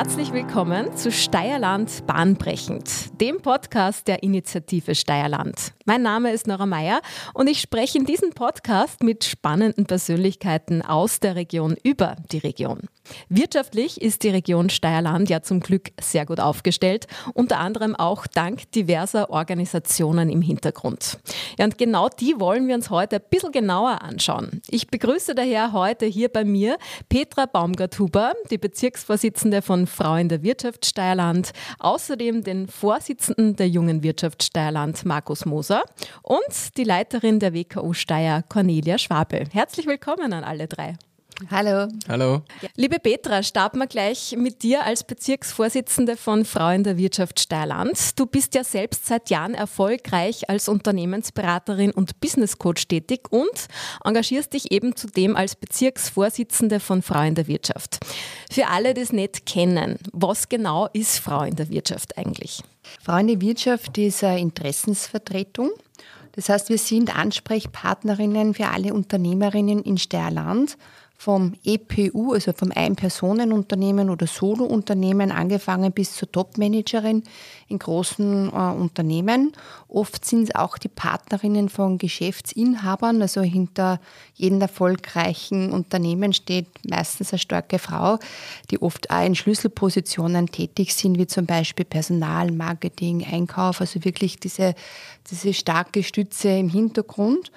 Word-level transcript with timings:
Herzlich 0.00 0.32
willkommen 0.32 0.96
zu 0.96 1.12
Steierland 1.12 2.06
Bahnbrechend, 2.06 3.20
dem 3.20 3.42
Podcast 3.42 4.08
der 4.08 4.22
Initiative 4.22 4.94
Steierland. 4.94 5.74
Mein 5.84 6.00
Name 6.00 6.32
ist 6.32 6.46
Nora 6.46 6.64
Meyer 6.64 7.02
und 7.34 7.50
ich 7.50 7.60
spreche 7.60 7.98
in 7.98 8.06
diesem 8.06 8.30
Podcast 8.30 9.02
mit 9.02 9.24
spannenden 9.24 9.84
Persönlichkeiten 9.84 10.80
aus 10.80 11.20
der 11.20 11.36
Region 11.36 11.76
über 11.82 12.16
die 12.32 12.38
Region. 12.38 12.88
Wirtschaftlich 13.28 14.00
ist 14.00 14.22
die 14.22 14.28
Region 14.28 14.70
Steierland 14.70 15.28
ja 15.28 15.42
zum 15.42 15.60
Glück 15.60 15.90
sehr 16.00 16.24
gut 16.24 16.40
aufgestellt, 16.40 17.06
unter 17.34 17.58
anderem 17.58 17.94
auch 17.94 18.26
dank 18.26 18.70
diverser 18.72 19.28
Organisationen 19.30 20.30
im 20.30 20.40
Hintergrund. 20.40 21.18
Ja, 21.58 21.66
und 21.66 21.76
genau 21.76 22.08
die 22.08 22.38
wollen 22.38 22.68
wir 22.68 22.74
uns 22.74 22.88
heute 22.88 23.16
ein 23.16 23.22
bisschen 23.28 23.52
genauer 23.52 24.00
anschauen. 24.00 24.62
Ich 24.68 24.86
begrüße 24.86 25.34
daher 25.34 25.72
heute 25.72 26.06
hier 26.06 26.30
bei 26.30 26.44
mir 26.44 26.78
Petra 27.08 27.44
Baumgarthuber, 27.46 28.32
die 28.50 28.58
Bezirksvorsitzende 28.58 29.60
von 29.60 29.86
Frauen 29.90 30.28
der 30.28 30.42
Wirtschaft 30.42 30.86
Steierland, 30.86 31.50
außerdem 31.78 32.42
den 32.42 32.68
Vorsitzenden 32.68 33.56
der 33.56 33.68
Jungen 33.68 34.02
Wirtschaft 34.02 34.42
Steierland, 34.42 35.04
Markus 35.04 35.44
Moser, 35.44 35.82
und 36.22 36.76
die 36.76 36.84
Leiterin 36.84 37.40
der 37.40 37.52
WKU 37.52 37.92
Steyr, 37.92 38.42
Cornelia 38.48 38.98
Schwabel. 38.98 39.46
Herzlich 39.52 39.86
willkommen 39.86 40.32
an 40.32 40.44
alle 40.44 40.66
drei. 40.66 40.96
Hallo. 41.48 41.88
Hallo. 42.06 42.42
Liebe 42.76 42.98
Petra, 42.98 43.42
starten 43.42 43.78
wir 43.78 43.86
gleich 43.86 44.34
mit 44.36 44.62
dir 44.62 44.84
als 44.84 45.04
Bezirksvorsitzende 45.04 46.16
von 46.16 46.44
Frauen 46.44 46.84
der 46.84 46.98
Wirtschaft 46.98 47.40
Steierland. 47.40 48.18
Du 48.18 48.26
bist 48.26 48.54
ja 48.54 48.62
selbst 48.62 49.06
seit 49.06 49.30
Jahren 49.30 49.54
erfolgreich 49.54 50.50
als 50.50 50.68
Unternehmensberaterin 50.68 51.92
und 51.92 52.20
Business 52.20 52.58
Coach 52.58 52.88
tätig 52.88 53.28
und 53.30 53.68
engagierst 54.04 54.52
dich 54.52 54.70
eben 54.70 54.96
zudem 54.96 55.34
als 55.34 55.56
Bezirksvorsitzende 55.56 56.78
von 56.78 57.00
Frauen 57.00 57.34
der 57.34 57.46
Wirtschaft. 57.46 58.00
Für 58.50 58.68
alle, 58.68 58.92
die 58.92 59.00
es 59.00 59.12
nicht 59.12 59.46
kennen, 59.46 59.98
was 60.12 60.48
genau 60.48 60.88
ist 60.92 61.18
Frauen 61.18 61.56
der 61.56 61.70
Wirtschaft 61.70 62.18
eigentlich? 62.18 62.62
Frauen 63.02 63.28
der 63.28 63.40
Wirtschaft 63.40 63.96
ist 63.96 64.22
eine 64.24 64.40
Interessensvertretung. 64.40 65.70
Das 66.32 66.48
heißt, 66.48 66.68
wir 66.68 66.78
sind 66.78 67.16
Ansprechpartnerinnen 67.16 68.54
für 68.54 68.68
alle 68.68 68.94
Unternehmerinnen 68.94 69.82
in 69.82 69.98
Steierland 69.98 70.76
vom 71.20 71.52
EPU, 71.64 72.32
also 72.32 72.54
vom 72.54 72.72
Ein-Personen-Unternehmen 72.74 74.08
oder 74.08 74.26
Solo-Unternehmen 74.26 75.32
angefangen 75.32 75.92
bis 75.92 76.14
zur 76.14 76.32
Top-Managerin 76.32 77.24
in 77.68 77.78
großen 77.78 78.48
äh, 78.48 78.52
Unternehmen. 78.52 79.52
Oft 79.86 80.24
sind 80.24 80.44
es 80.44 80.54
auch 80.54 80.78
die 80.78 80.88
Partnerinnen 80.88 81.68
von 81.68 81.98
Geschäftsinhabern, 81.98 83.20
also 83.20 83.42
hinter 83.42 84.00
jedem 84.32 84.62
erfolgreichen 84.62 85.72
Unternehmen 85.72 86.32
steht 86.32 86.68
meistens 86.88 87.34
eine 87.34 87.38
starke 87.38 87.78
Frau, 87.78 88.18
die 88.70 88.80
oft 88.80 89.10
auch 89.10 89.22
in 89.22 89.34
Schlüsselpositionen 89.34 90.46
tätig 90.46 90.94
sind, 90.94 91.18
wie 91.18 91.26
zum 91.26 91.44
Beispiel 91.44 91.84
Personal, 91.84 92.50
Marketing, 92.50 93.26
Einkauf, 93.30 93.82
also 93.82 94.06
wirklich 94.06 94.40
diese, 94.40 94.74
diese 95.30 95.52
starke 95.52 96.02
Stütze 96.02 96.48
im 96.48 96.70
Hintergrund. 96.70 97.52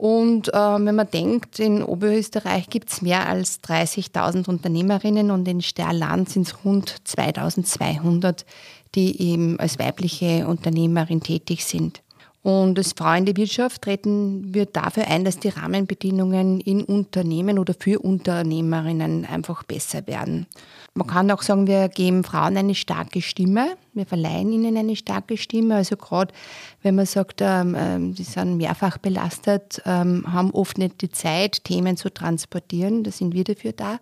Und 0.00 0.48
äh, 0.48 0.52
wenn 0.56 0.94
man 0.94 1.10
denkt, 1.10 1.58
in 1.58 1.82
Oberösterreich 1.82 2.70
gibt 2.70 2.90
es 2.90 3.02
mehr 3.02 3.28
als 3.28 3.62
30.000 3.62 4.48
Unternehmerinnen 4.48 5.30
und 5.30 5.46
in 5.46 5.60
Sterland 5.60 6.30
sind 6.30 6.46
es 6.46 6.64
rund 6.64 7.02
2.200, 7.06 8.46
die 8.94 9.20
eben 9.20 9.60
als 9.60 9.78
weibliche 9.78 10.46
Unternehmerin 10.46 11.20
tätig 11.20 11.66
sind. 11.66 12.00
Und 12.42 12.78
als 12.78 12.94
Frau 12.96 13.12
in 13.12 13.26
der 13.26 13.36
Wirtschaft 13.36 13.82
treten 13.82 14.54
wir 14.54 14.64
dafür 14.64 15.06
ein, 15.06 15.26
dass 15.26 15.38
die 15.38 15.50
Rahmenbedingungen 15.50 16.60
in 16.60 16.82
Unternehmen 16.82 17.58
oder 17.58 17.74
für 17.78 17.98
Unternehmerinnen 17.98 19.26
einfach 19.26 19.64
besser 19.64 20.06
werden. 20.06 20.46
Man 20.94 21.06
kann 21.06 21.30
auch 21.30 21.42
sagen, 21.42 21.68
wir 21.68 21.88
geben 21.88 22.24
Frauen 22.24 22.56
eine 22.56 22.74
starke 22.74 23.22
Stimme, 23.22 23.76
wir 23.94 24.06
verleihen 24.06 24.52
ihnen 24.52 24.76
eine 24.76 24.96
starke 24.96 25.36
Stimme. 25.36 25.76
Also 25.76 25.96
gerade 25.96 26.34
wenn 26.82 26.96
man 26.96 27.06
sagt, 27.06 27.40
ähm, 27.42 27.76
ähm, 27.78 28.14
sie 28.14 28.24
sind 28.24 28.56
mehrfach 28.56 28.98
belastet, 28.98 29.80
ähm, 29.86 30.24
haben 30.32 30.50
oft 30.50 30.78
nicht 30.78 31.00
die 31.00 31.10
Zeit, 31.10 31.62
Themen 31.64 31.96
zu 31.96 32.12
transportieren, 32.12 33.04
da 33.04 33.12
sind 33.12 33.34
wir 33.34 33.44
dafür 33.44 33.72
da 33.72 33.98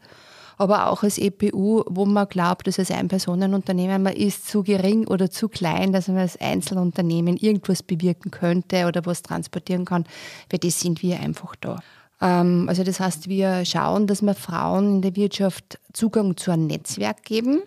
aber 0.58 0.88
auch 0.88 1.04
als 1.04 1.18
EPU, 1.18 1.84
wo 1.86 2.04
man 2.04 2.28
glaubt, 2.28 2.66
dass 2.66 2.78
als 2.78 2.90
Ein-Personen-Unternehmen 2.90 4.02
man 4.02 4.12
ist 4.12 4.48
zu 4.48 4.64
gering 4.64 5.06
oder 5.06 5.30
zu 5.30 5.48
klein, 5.48 5.92
dass 5.92 6.08
man 6.08 6.18
als 6.18 6.38
Einzelunternehmen 6.40 7.36
irgendwas 7.36 7.82
bewirken 7.82 8.32
könnte 8.32 8.86
oder 8.86 9.06
was 9.06 9.22
transportieren 9.22 9.84
kann. 9.84 10.04
Für 10.50 10.58
das 10.58 10.80
sind 10.80 11.00
wir 11.00 11.20
einfach 11.20 11.54
da. 11.56 11.78
Ähm, 12.20 12.66
also 12.68 12.84
das 12.84 13.00
heißt, 13.00 13.28
wir 13.28 13.64
schauen, 13.64 14.06
dass 14.06 14.22
wir 14.22 14.34
Frauen 14.34 14.96
in 14.96 15.02
der 15.02 15.16
Wirtschaft 15.16 15.78
Zugang 15.92 16.36
zu 16.36 16.50
einem 16.50 16.66
Netzwerk 16.66 17.22
geben 17.24 17.60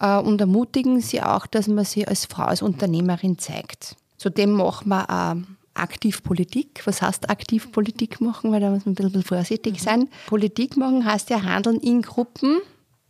äh, 0.00 0.18
und 0.18 0.40
ermutigen 0.40 1.00
sie 1.00 1.22
auch, 1.22 1.46
dass 1.46 1.68
man 1.68 1.84
sie 1.84 2.06
als 2.06 2.26
Frau, 2.26 2.44
als 2.44 2.62
Unternehmerin 2.62 3.38
zeigt. 3.38 3.96
Zudem 4.16 4.52
machen 4.52 4.88
wir 4.88 5.08
auch 5.08 5.36
aktiv 5.78 6.22
Politik. 6.22 6.82
Was 6.84 7.00
heißt 7.00 7.30
aktiv 7.30 7.72
Politik 7.72 8.20
machen? 8.20 8.52
Weil 8.52 8.60
da 8.60 8.70
muss 8.70 8.84
man 8.84 8.92
ein 8.92 8.96
bisschen 8.96 9.22
vorsichtig 9.22 9.74
mhm. 9.74 9.78
sein. 9.78 10.08
Politik 10.26 10.76
machen 10.76 11.04
heißt 11.04 11.30
ja 11.30 11.42
handeln 11.42 11.78
in 11.78 12.02
Gruppen 12.02 12.58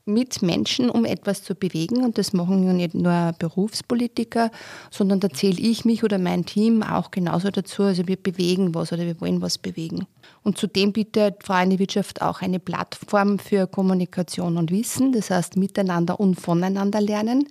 mit 0.09 0.43
Menschen, 0.43 0.91
um 0.91 1.05
etwas 1.05 1.43
zu 1.43 1.55
bewegen. 1.55 2.03
Und 2.03 2.19
das 2.19 2.33
machen 2.33 2.67
ja 2.67 2.73
nicht 2.73 2.95
nur 2.95 3.33
Berufspolitiker, 3.39 4.51
sondern 4.91 5.21
da 5.21 5.31
zähle 5.31 5.61
ich 5.61 5.85
mich 5.85 6.03
oder 6.03 6.19
mein 6.19 6.45
Team 6.45 6.83
auch 6.83 7.11
genauso 7.11 7.51
dazu. 7.51 7.85
Also 7.85 8.09
wir 8.09 8.17
bewegen 8.17 8.75
was 8.75 8.93
oder 8.93 9.05
wir 9.05 9.21
wollen 9.21 9.41
was 9.41 9.59
bewegen. 9.59 10.07
Und 10.43 10.59
zudem 10.59 10.93
bietet 10.93 11.45
Freie 11.45 11.79
Wirtschaft 11.79 12.23
auch 12.23 12.41
eine 12.41 12.59
Plattform 12.59 13.39
für 13.39 13.67
Kommunikation 13.67 14.57
und 14.57 14.71
Wissen, 14.71 15.13
das 15.13 15.31
heißt 15.31 15.57
miteinander 15.57 16.19
und 16.19 16.41
voneinander 16.41 17.01
lernen. 17.01 17.47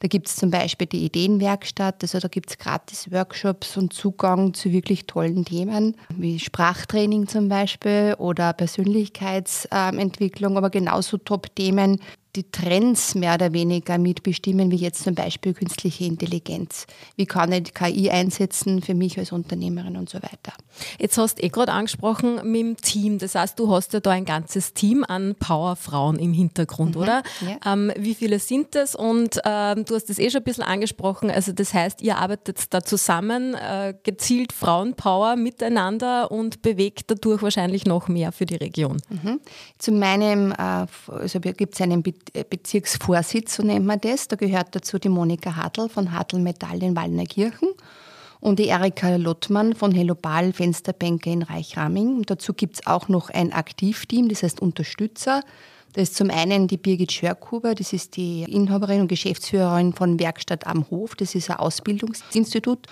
Da 0.00 0.08
gibt 0.08 0.26
es 0.28 0.36
zum 0.36 0.50
Beispiel 0.50 0.86
die 0.86 1.04
Ideenwerkstatt, 1.04 2.02
also 2.02 2.20
da 2.20 2.28
gibt 2.28 2.48
es 2.50 2.56
gratis 2.56 3.12
Workshops 3.12 3.76
und 3.76 3.92
Zugang 3.92 4.54
zu 4.54 4.72
wirklich 4.72 5.06
tollen 5.06 5.44
Themen, 5.44 5.94
wie 6.16 6.38
Sprachtraining 6.38 7.28
zum 7.28 7.50
Beispiel 7.50 8.14
oder 8.18 8.54
Persönlichkeitsentwicklung, 8.54 10.56
aber 10.56 10.70
genauso 10.70 11.18
Top-Themen 11.18 12.00
die 12.36 12.50
Trends 12.50 13.14
mehr 13.14 13.34
oder 13.34 13.52
weniger 13.52 13.98
mitbestimmen, 13.98 14.70
wie 14.70 14.76
jetzt 14.76 15.02
zum 15.04 15.14
Beispiel 15.14 15.54
künstliche 15.54 16.04
Intelligenz. 16.04 16.86
Wie 17.16 17.26
kann 17.26 17.52
ich 17.52 17.74
KI 17.74 18.10
einsetzen 18.10 18.82
für 18.82 18.94
mich 18.94 19.18
als 19.18 19.32
Unternehmerin 19.32 19.96
und 19.96 20.08
so 20.08 20.18
weiter. 20.18 20.52
Jetzt 20.98 21.18
hast 21.18 21.38
du 21.38 21.42
eh 21.42 21.48
gerade 21.48 21.72
angesprochen 21.72 22.36
mit 22.50 22.60
dem 22.60 22.76
Team. 22.76 23.18
Das 23.18 23.34
heißt, 23.34 23.58
du 23.58 23.72
hast 23.72 23.92
ja 23.92 24.00
da 24.00 24.10
ein 24.10 24.24
ganzes 24.24 24.74
Team 24.74 25.04
an 25.06 25.34
Powerfrauen 25.34 26.18
im 26.18 26.32
Hintergrund, 26.32 26.94
mhm, 26.94 27.02
oder? 27.02 27.22
Ja. 27.40 27.72
Ähm, 27.72 27.92
wie 27.96 28.14
viele 28.14 28.38
sind 28.38 28.74
das? 28.74 28.94
Und 28.94 29.40
ähm, 29.44 29.84
du 29.84 29.94
hast 29.94 30.10
es 30.10 30.18
eh 30.18 30.30
schon 30.30 30.40
ein 30.40 30.44
bisschen 30.44 30.64
angesprochen. 30.64 31.30
Also 31.30 31.52
das 31.52 31.74
heißt, 31.74 32.02
ihr 32.02 32.18
arbeitet 32.18 32.72
da 32.72 32.82
zusammen, 32.82 33.54
äh, 33.54 33.94
gezielt 34.02 34.52
Frauenpower 34.52 35.36
miteinander 35.36 36.30
und 36.30 36.62
bewegt 36.62 37.10
dadurch 37.10 37.42
wahrscheinlich 37.42 37.86
noch 37.86 38.08
mehr 38.08 38.32
für 38.32 38.46
die 38.46 38.56
Region. 38.56 39.00
Mhm. 39.08 39.40
Zu 39.78 39.92
meinem, 39.92 40.52
äh, 40.52 40.86
also 41.06 41.40
gibt 41.40 41.74
es 41.74 41.80
einen 41.80 42.02
Bezirksvorsitz, 42.48 43.56
so 43.56 43.62
nennt 43.62 43.86
man 43.86 44.00
das. 44.00 44.28
Da 44.28 44.36
gehört 44.36 44.74
dazu 44.74 44.98
die 44.98 45.08
Monika 45.08 45.56
Hartl 45.56 45.88
von 45.88 46.12
Hartl 46.12 46.38
Metall 46.38 46.82
in 46.82 46.96
Wallnerkirchen 46.96 47.68
und 48.40 48.58
die 48.58 48.68
Erika 48.68 49.16
Lottmann 49.16 49.74
von 49.74 49.92
Hellobal 49.92 50.52
Fensterbänke 50.52 51.30
in 51.30 51.42
Reichraming. 51.42 52.16
Und 52.16 52.30
dazu 52.30 52.54
gibt 52.54 52.76
es 52.76 52.86
auch 52.86 53.08
noch 53.08 53.30
ein 53.30 53.52
Aktivteam, 53.52 54.28
das 54.28 54.42
heißt 54.42 54.60
Unterstützer. 54.60 55.42
Da 55.92 56.02
ist 56.02 56.14
zum 56.14 56.30
einen 56.30 56.68
die 56.68 56.76
Birgit 56.76 57.12
Schörkuber, 57.12 57.74
das 57.74 57.92
ist 57.92 58.16
die 58.16 58.44
Inhaberin 58.44 59.02
und 59.02 59.08
Geschäftsführerin 59.08 59.92
von 59.92 60.20
Werkstatt 60.20 60.66
am 60.66 60.88
Hof, 60.90 61.16
das 61.16 61.34
ist 61.34 61.50
ein 61.50 61.56
Ausbildungsinstitut. 61.56 62.86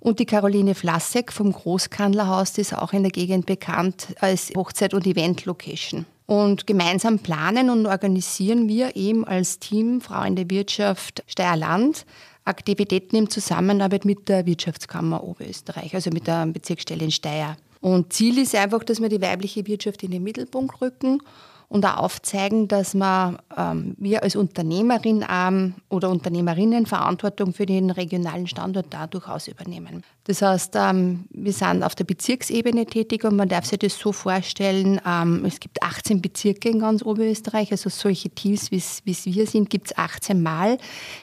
Und 0.00 0.18
die 0.18 0.26
Caroline 0.26 0.74
Flassek 0.74 1.30
vom 1.32 1.52
Großkandlerhaus, 1.52 2.54
die 2.54 2.62
ist 2.62 2.74
auch 2.74 2.92
in 2.92 3.02
der 3.02 3.12
Gegend 3.12 3.46
bekannt 3.46 4.08
als 4.18 4.50
Hochzeit- 4.56 4.94
und 4.94 5.06
Event-Location. 5.06 6.06
Und 6.30 6.68
gemeinsam 6.68 7.18
planen 7.18 7.70
und 7.70 7.86
organisieren 7.86 8.68
wir 8.68 8.94
eben 8.94 9.24
als 9.24 9.58
Team 9.58 10.00
Frauen 10.00 10.36
der 10.36 10.48
Wirtschaft 10.48 11.24
Steierland 11.26 12.06
Aktivitäten 12.44 13.16
in 13.16 13.28
Zusammenarbeit 13.28 14.04
mit 14.04 14.28
der 14.28 14.46
Wirtschaftskammer 14.46 15.24
Oberösterreich, 15.24 15.92
also 15.92 16.10
mit 16.10 16.28
der 16.28 16.46
Bezirksstelle 16.46 17.02
in 17.02 17.10
Steyr. 17.10 17.56
Und 17.80 18.12
Ziel 18.12 18.38
ist 18.38 18.54
einfach, 18.54 18.84
dass 18.84 19.00
wir 19.00 19.08
die 19.08 19.20
weibliche 19.20 19.66
Wirtschaft 19.66 20.04
in 20.04 20.12
den 20.12 20.22
Mittelpunkt 20.22 20.80
rücken 20.80 21.20
und 21.68 21.84
auch 21.84 21.96
aufzeigen, 21.96 22.68
dass 22.68 22.94
man, 22.94 23.38
ähm, 23.56 23.96
wir 23.98 24.22
als 24.22 24.36
Unternehmerin 24.36 25.24
ähm, 25.28 25.74
oder 25.88 26.10
Unternehmerinnen 26.10 26.86
Verantwortung 26.86 27.54
für 27.54 27.66
den 27.66 27.90
regionalen 27.90 28.46
Standort 28.46 28.86
da 28.90 29.08
durchaus 29.08 29.48
übernehmen. 29.48 30.04
Das 30.30 30.42
heißt, 30.42 30.76
ähm, 30.76 31.24
wir 31.30 31.52
sind 31.52 31.82
auf 31.82 31.96
der 31.96 32.04
Bezirksebene 32.04 32.86
tätig 32.86 33.24
und 33.24 33.34
man 33.34 33.48
darf 33.48 33.64
sich 33.64 33.80
das 33.80 33.98
so 33.98 34.12
vorstellen, 34.12 35.00
ähm, 35.04 35.44
es 35.44 35.58
gibt 35.58 35.82
18 35.82 36.22
Bezirke 36.22 36.68
in 36.68 36.78
ganz 36.78 37.02
Oberösterreich, 37.02 37.72
also 37.72 37.90
solche 37.90 38.30
Teams, 38.30 38.70
wie 38.70 38.76
es 38.76 39.02
wir 39.04 39.46
sind, 39.48 39.70
gibt 39.70 39.88
es 39.88 39.98
18 39.98 40.40
Mal, 40.40 40.78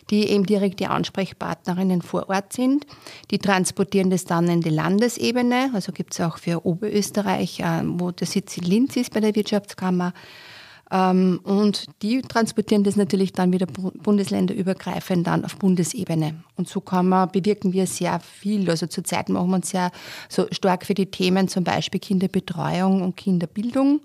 die 0.10 0.28
eben 0.28 0.46
direkt 0.46 0.82
die 0.82 0.88
Ansprechpartnerinnen 0.88 2.02
vor 2.02 2.28
Ort 2.28 2.52
sind. 2.52 2.86
Die 3.32 3.40
transportieren 3.40 4.10
das 4.10 4.26
dann 4.26 4.50
in 4.50 4.60
die 4.60 4.72
Landesebene, 4.72 5.72
also 5.74 5.94
gibt 5.94 6.14
es 6.14 6.20
auch 6.20 6.38
für 6.38 6.66
Oberösterreich, 6.66 7.62
äh, 7.62 7.84
wo 7.86 8.12
der 8.12 8.28
Sitz 8.28 8.58
in 8.58 8.66
Linz 8.66 8.98
ist 8.98 9.14
bei 9.14 9.22
der 9.22 9.34
Wirtschaftskammer, 9.34 10.08
Ähm, 10.08 10.48
und 10.90 11.86
die 12.02 12.22
transportieren 12.22 12.86
das 12.86 12.96
natürlich 12.96 13.34
dann 13.34 13.52
wieder 13.52 13.66
bundesländerübergreifend 13.66 15.28
dann 15.28 15.44
auf 15.44 15.58
Bundesebene. 15.58 16.36
Und 16.56 16.70
so 16.70 16.80
kann 16.80 17.10
man, 17.10 17.30
bewirken 17.30 17.74
wir 17.74 17.88
sehr 17.88 18.22
viel. 18.22 18.70
Also 18.70 18.88
zurzeit 18.88 19.28
machen 19.28 19.50
wir 19.50 19.56
uns 19.58 19.70
sehr 19.70 19.92
so 20.30 20.48
stark 20.52 20.86
für 20.86 20.94
die 20.94 21.08
Themen 21.08 21.50
zum 21.50 21.66
Beispiel 21.66 22.00
Kinderbetreuung 22.00 23.02
und 23.02 23.18
Kinderbildung. 23.18 24.00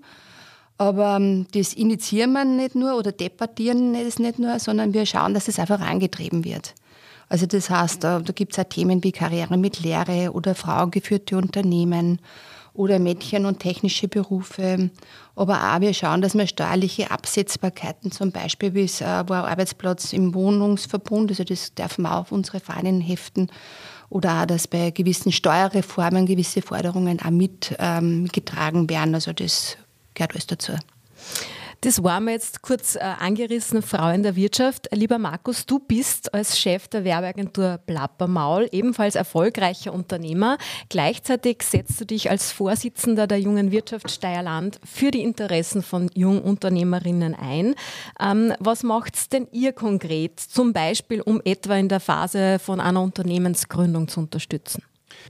Aber 0.77 1.15
ähm, 1.15 1.47
das 1.53 1.73
initiieren 1.73 2.33
wir 2.33 2.43
nicht 2.43 2.75
nur 2.75 2.97
oder 2.97 3.13
debattieren 3.13 3.95
es 3.95 4.19
nicht 4.19 4.39
nur, 4.39 4.59
sondern 4.59 4.93
wir 4.93 5.05
schauen, 5.05 5.33
dass 5.33 5.47
es 5.47 5.59
einfach 5.59 5.79
angetrieben 5.79 6.43
wird. 6.43 6.73
Also 7.29 7.45
das 7.45 7.69
heißt, 7.69 8.03
da, 8.03 8.19
da 8.19 8.33
gibt 8.33 8.53
es 8.53 8.59
auch 8.59 8.67
Themen 8.67 9.03
wie 9.03 9.13
Karriere 9.13 9.57
mit 9.57 9.79
Lehre 9.79 10.33
oder 10.33 10.55
frauengeführte 10.55 11.37
Unternehmen 11.37 12.19
oder 12.73 12.99
Mädchen- 12.99 13.45
und 13.45 13.59
technische 13.59 14.07
Berufe. 14.07 14.89
Aber 15.35 15.73
auch 15.73 15.81
wir 15.81 15.93
schauen, 15.93 16.21
dass 16.21 16.35
wir 16.35 16.47
steuerliche 16.47 17.11
Absetzbarkeiten 17.11 18.11
zum 18.11 18.31
Beispiel, 18.31 18.73
wie 18.73 18.83
es 18.83 19.01
äh, 19.01 19.05
war 19.05 19.47
Arbeitsplatz 19.47 20.13
im 20.13 20.33
Wohnungsverbund, 20.33 21.31
also 21.31 21.43
das 21.43 21.73
darf 21.75 21.97
man 21.97 22.11
auch 22.11 22.19
auf 22.21 22.31
unsere 22.31 22.59
Fahnen 22.59 23.01
heften. 23.01 23.49
Oder 24.09 24.41
auch, 24.41 24.45
dass 24.45 24.67
bei 24.67 24.91
gewissen 24.91 25.31
Steuerreformen 25.31 26.25
gewisse 26.27 26.61
Forderungen 26.61 27.19
auch 27.19 27.31
mitgetragen 27.31 28.81
ähm, 28.81 28.89
werden. 28.89 29.15
Also 29.15 29.33
das 29.33 29.77
gehört 30.13 30.33
alles 30.33 30.45
dazu. 30.45 30.73
Das 31.83 32.01
waren 32.01 32.23
wir 32.23 32.31
jetzt 32.31 32.61
kurz 32.61 32.95
äh, 32.95 32.99
angerissen, 32.99 33.81
Frau 33.81 34.09
in 34.09 34.23
der 34.23 34.37
Wirtschaft. 34.37 34.87
Lieber 34.93 35.17
Markus, 35.17 35.65
du 35.65 35.79
bist 35.79 36.33
als 36.33 36.57
Chef 36.57 36.87
der 36.87 37.03
Werbeagentur 37.03 37.77
Plappermaul 37.85 38.69
ebenfalls 38.71 39.15
erfolgreicher 39.15 39.93
Unternehmer. 39.93 40.57
Gleichzeitig 40.87 41.61
setzt 41.63 41.99
du 41.99 42.05
dich 42.05 42.29
als 42.29 42.53
Vorsitzender 42.53 43.27
der 43.27 43.41
jungen 43.41 43.71
Wirtschaft 43.71 44.09
Steierland 44.11 44.79
für 44.85 45.11
die 45.11 45.23
Interessen 45.23 45.83
von 45.83 46.09
Jungunternehmerinnen 46.13 47.35
ein. 47.35 47.75
Ähm, 48.17 48.53
was 48.59 48.83
macht 48.83 49.33
denn 49.33 49.49
ihr 49.51 49.73
konkret, 49.73 50.39
zum 50.39 50.71
Beispiel 50.71 51.19
um 51.19 51.41
etwa 51.43 51.75
in 51.75 51.89
der 51.89 51.99
Phase 51.99 52.59
von 52.59 52.79
einer 52.79 53.01
Unternehmensgründung 53.01 54.07
zu 54.07 54.21
unterstützen? 54.21 54.83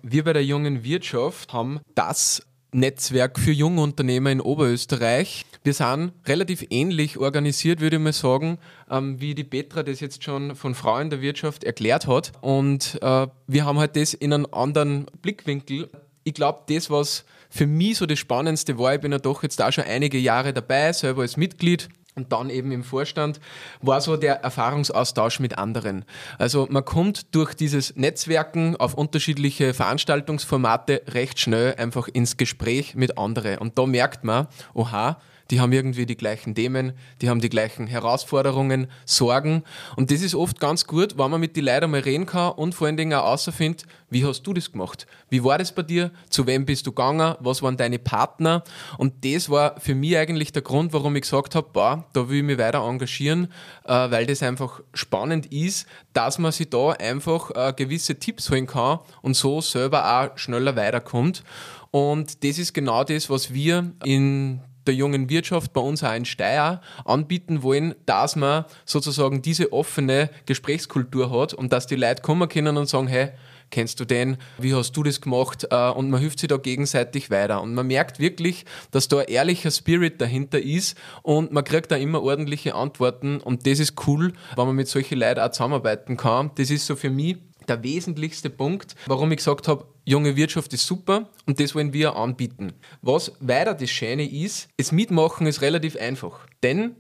Wir 0.03 0.23
bei 0.23 0.33
der 0.33 0.45
jungen 0.45 0.83
Wirtschaft 0.83 1.51
haben 1.51 1.79
das 1.95 2.43
Netzwerk 2.73 3.39
für 3.39 3.51
Jungunternehmer 3.51 4.31
in 4.31 4.41
Oberösterreich. 4.41 5.45
Wir 5.63 5.73
sind 5.73 6.11
relativ 6.25 6.65
ähnlich 6.69 7.17
organisiert, 7.17 7.79
würde 7.79 7.95
ich 7.95 8.01
mal 8.01 8.13
sagen, 8.13 8.57
ähm, 8.89 9.21
wie 9.21 9.33
die 9.35 9.43
Petra 9.43 9.83
das 9.83 9.99
jetzt 9.99 10.23
schon 10.23 10.55
von 10.55 10.75
Frauen 10.75 11.09
der 11.09 11.21
Wirtschaft 11.21 11.63
erklärt 11.63 12.07
hat. 12.07 12.31
Und 12.41 12.99
äh, 13.01 13.27
wir 13.47 13.65
haben 13.65 13.79
halt 13.79 13.95
das 13.95 14.13
in 14.13 14.33
einem 14.33 14.47
anderen 14.51 15.05
Blickwinkel. 15.21 15.89
Ich 16.23 16.33
glaube, 16.33 16.63
das, 16.67 16.89
was 16.89 17.25
für 17.49 17.67
mich 17.67 17.97
so 17.97 18.05
das 18.05 18.19
Spannendste 18.19 18.77
war, 18.77 18.95
ich 18.95 19.01
bin 19.01 19.11
ja 19.11 19.19
doch 19.19 19.43
jetzt 19.43 19.59
da 19.59 19.71
schon 19.71 19.83
einige 19.85 20.17
Jahre 20.17 20.53
dabei, 20.53 20.91
selber 20.91 21.21
als 21.21 21.37
Mitglied 21.37 21.89
und 22.15 22.31
dann 22.31 22.49
eben 22.49 22.71
im 22.71 22.83
Vorstand, 22.83 23.39
war 23.81 24.01
so 24.01 24.17
der 24.17 24.41
Erfahrungsaustausch 24.43 25.39
mit 25.39 25.57
anderen. 25.57 26.05
Also 26.37 26.67
man 26.69 26.85
kommt 26.85 27.33
durch 27.35 27.53
dieses 27.53 27.95
Netzwerken 27.95 28.75
auf 28.77 28.93
unterschiedliche 28.93 29.73
Veranstaltungsformate 29.73 31.01
recht 31.09 31.39
schnell 31.39 31.75
einfach 31.75 32.07
ins 32.07 32.37
Gespräch 32.37 32.95
mit 32.95 33.17
anderen. 33.17 33.57
Und 33.57 33.77
da 33.77 33.85
merkt 33.85 34.23
man, 34.23 34.47
oha, 34.73 35.17
die 35.51 35.59
haben 35.59 35.71
irgendwie 35.71 36.05
die 36.05 36.15
gleichen 36.15 36.55
Themen, 36.55 36.93
die 37.21 37.29
haben 37.29 37.41
die 37.41 37.49
gleichen 37.49 37.87
Herausforderungen, 37.87 38.87
Sorgen. 39.05 39.63
Und 39.95 40.11
das 40.11 40.21
ist 40.21 40.35
oft 40.35 40.59
ganz 40.59 40.87
gut, 40.87 41.17
wenn 41.17 41.31
man 41.31 41.39
mit 41.39 41.55
den 41.55 41.65
Leuten 41.65 41.91
mal 41.91 41.99
reden 41.99 42.25
kann 42.25 42.53
und 42.53 42.73
vor 42.73 42.87
allen 42.87 42.97
Dingen 42.97 43.13
auch 43.13 43.25
außerfindet, 43.25 43.85
wie 44.09 44.25
hast 44.25 44.43
du 44.43 44.53
das 44.53 44.71
gemacht? 44.71 45.07
Wie 45.29 45.43
war 45.43 45.57
das 45.57 45.73
bei 45.73 45.81
dir? 45.81 46.11
Zu 46.29 46.45
wem 46.45 46.65
bist 46.65 46.85
du 46.85 46.91
gegangen? 46.91 47.35
Was 47.39 47.61
waren 47.63 47.77
deine 47.77 47.99
Partner? 47.99 48.63
Und 48.97 49.25
das 49.25 49.49
war 49.49 49.79
für 49.79 49.95
mich 49.95 50.15
eigentlich 50.17 50.51
der 50.51 50.61
Grund, 50.61 50.93
warum 50.93 51.15
ich 51.15 51.23
gesagt 51.23 51.55
habe, 51.55 51.67
boah, 51.73 52.05
da 52.13 52.29
will 52.29 52.37
ich 52.37 52.43
mich 52.43 52.57
weiter 52.57 52.83
engagieren, 52.83 53.51
äh, 53.85 54.11
weil 54.11 54.25
das 54.27 54.43
einfach 54.43 54.81
spannend 54.93 55.51
ist, 55.51 55.87
dass 56.13 56.37
man 56.37 56.51
sich 56.51 56.69
da 56.69 56.91
einfach 56.91 57.51
äh, 57.55 57.73
gewisse 57.75 58.19
Tipps 58.19 58.49
holen 58.51 58.67
kann 58.67 58.99
und 59.21 59.35
so 59.35 59.61
selber 59.61 60.05
auch 60.05 60.37
schneller 60.37 60.75
weiterkommt. 60.75 61.43
Und 61.89 62.43
das 62.43 62.57
ist 62.57 62.73
genau 62.73 63.03
das, 63.03 63.29
was 63.29 63.53
wir 63.53 63.91
in 64.03 64.61
der 64.87 64.93
jungen 64.93 65.29
Wirtschaft 65.29 65.73
bei 65.73 65.81
uns 65.81 66.03
auch 66.03 66.13
in 66.13 66.25
Steyr 66.25 66.81
anbieten 67.05 67.63
wollen, 67.63 67.95
dass 68.05 68.35
man 68.35 68.65
sozusagen 68.85 69.41
diese 69.41 69.71
offene 69.73 70.29
Gesprächskultur 70.45 71.31
hat 71.31 71.53
und 71.53 71.73
dass 71.73 71.87
die 71.87 71.95
Leute 71.95 72.21
kommen 72.21 72.49
können 72.49 72.77
und 72.77 72.87
sagen, 72.87 73.07
hey, 73.07 73.31
kennst 73.73 73.99
du 73.99 74.05
den? 74.05 74.37
Wie 74.59 74.73
hast 74.73 74.95
du 74.95 75.03
das 75.03 75.19
gemacht? 75.19 75.67
Äh, 75.69 75.89
und 75.89 76.09
man 76.09 76.21
hilft 76.21 76.39
sich 76.39 76.47
da 76.47 76.57
gegenseitig 76.57 77.31
weiter. 77.31 77.61
Und 77.61 77.73
man 77.73 77.87
merkt 77.87 78.19
wirklich, 78.19 78.65
dass 78.91 79.07
da 79.07 79.19
ein 79.19 79.27
ehrlicher 79.27 79.71
Spirit 79.71 80.21
dahinter 80.21 80.61
ist 80.61 80.97
und 81.23 81.51
man 81.51 81.63
kriegt 81.63 81.91
da 81.91 81.95
immer 81.95 82.21
ordentliche 82.21 82.75
Antworten 82.75 83.41
und 83.41 83.65
das 83.65 83.79
ist 83.79 84.07
cool, 84.07 84.33
wenn 84.55 84.67
man 84.67 84.75
mit 84.75 84.87
solchen 84.87 85.19
Leuten 85.19 85.39
auch 85.39 85.51
zusammenarbeiten 85.51 86.17
kann. 86.17 86.51
Das 86.55 86.69
ist 86.69 86.85
so 86.85 86.95
für 86.95 87.09
mich 87.09 87.37
der 87.69 87.83
wesentlichste 87.83 88.49
Punkt, 88.49 88.95
warum 89.05 89.31
ich 89.31 89.37
gesagt 89.37 89.67
habe, 89.67 89.85
junge 90.05 90.35
Wirtschaft 90.35 90.73
ist 90.73 90.85
super 90.85 91.29
und 91.45 91.59
das 91.59 91.75
wollen 91.75 91.93
wir 91.93 92.15
anbieten. 92.15 92.73
Was 93.01 93.33
weiter 93.39 93.73
das 93.73 93.89
Schöne 93.89 94.29
ist, 94.29 94.69
das 94.77 94.91
Mitmachen 94.91 95.47
ist 95.47 95.61
relativ 95.61 95.95
einfach. 95.97 96.47
Denn 96.61 96.95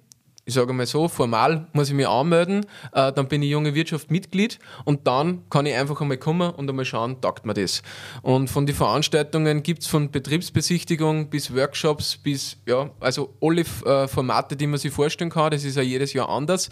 ich 0.45 0.53
sage 0.53 0.73
mal 0.73 0.85
so, 0.85 1.07
formal 1.07 1.67
muss 1.71 1.87
ich 1.87 1.95
mich 1.95 2.07
anmelden, 2.07 2.65
äh, 2.91 3.13
dann 3.13 3.27
bin 3.29 3.41
ich 3.41 3.49
junge 3.49 3.75
Wirtschaft 3.75 4.11
Mitglied 4.11 4.59
und 4.83 5.07
dann 5.07 5.49
kann 5.49 5.65
ich 5.65 5.73
einfach 5.73 6.01
einmal 6.01 6.17
kommen 6.17 6.51
und 6.51 6.69
einmal 6.69 6.83
schauen, 6.83 7.21
taugt 7.21 7.45
mir 7.45 7.53
das. 7.53 7.81
Und 8.23 8.49
von 8.49 8.65
den 8.65 8.75
Veranstaltungen 8.75 9.63
gibt 9.63 9.83
es 9.83 9.87
von 9.87 10.11
Betriebsbesichtigung 10.11 11.29
bis 11.29 11.55
Workshops 11.55 12.17
bis, 12.17 12.57
ja, 12.65 12.89
also 12.99 13.33
alle 13.41 13.61
äh, 13.61 14.07
Formate, 14.07 14.57
die 14.57 14.67
man 14.67 14.79
sich 14.79 14.91
vorstellen 14.91 15.29
kann, 15.29 15.51
das 15.51 15.63
ist 15.63 15.77
ja 15.77 15.81
jedes 15.81 16.11
Jahr 16.11 16.27
anders. 16.27 16.69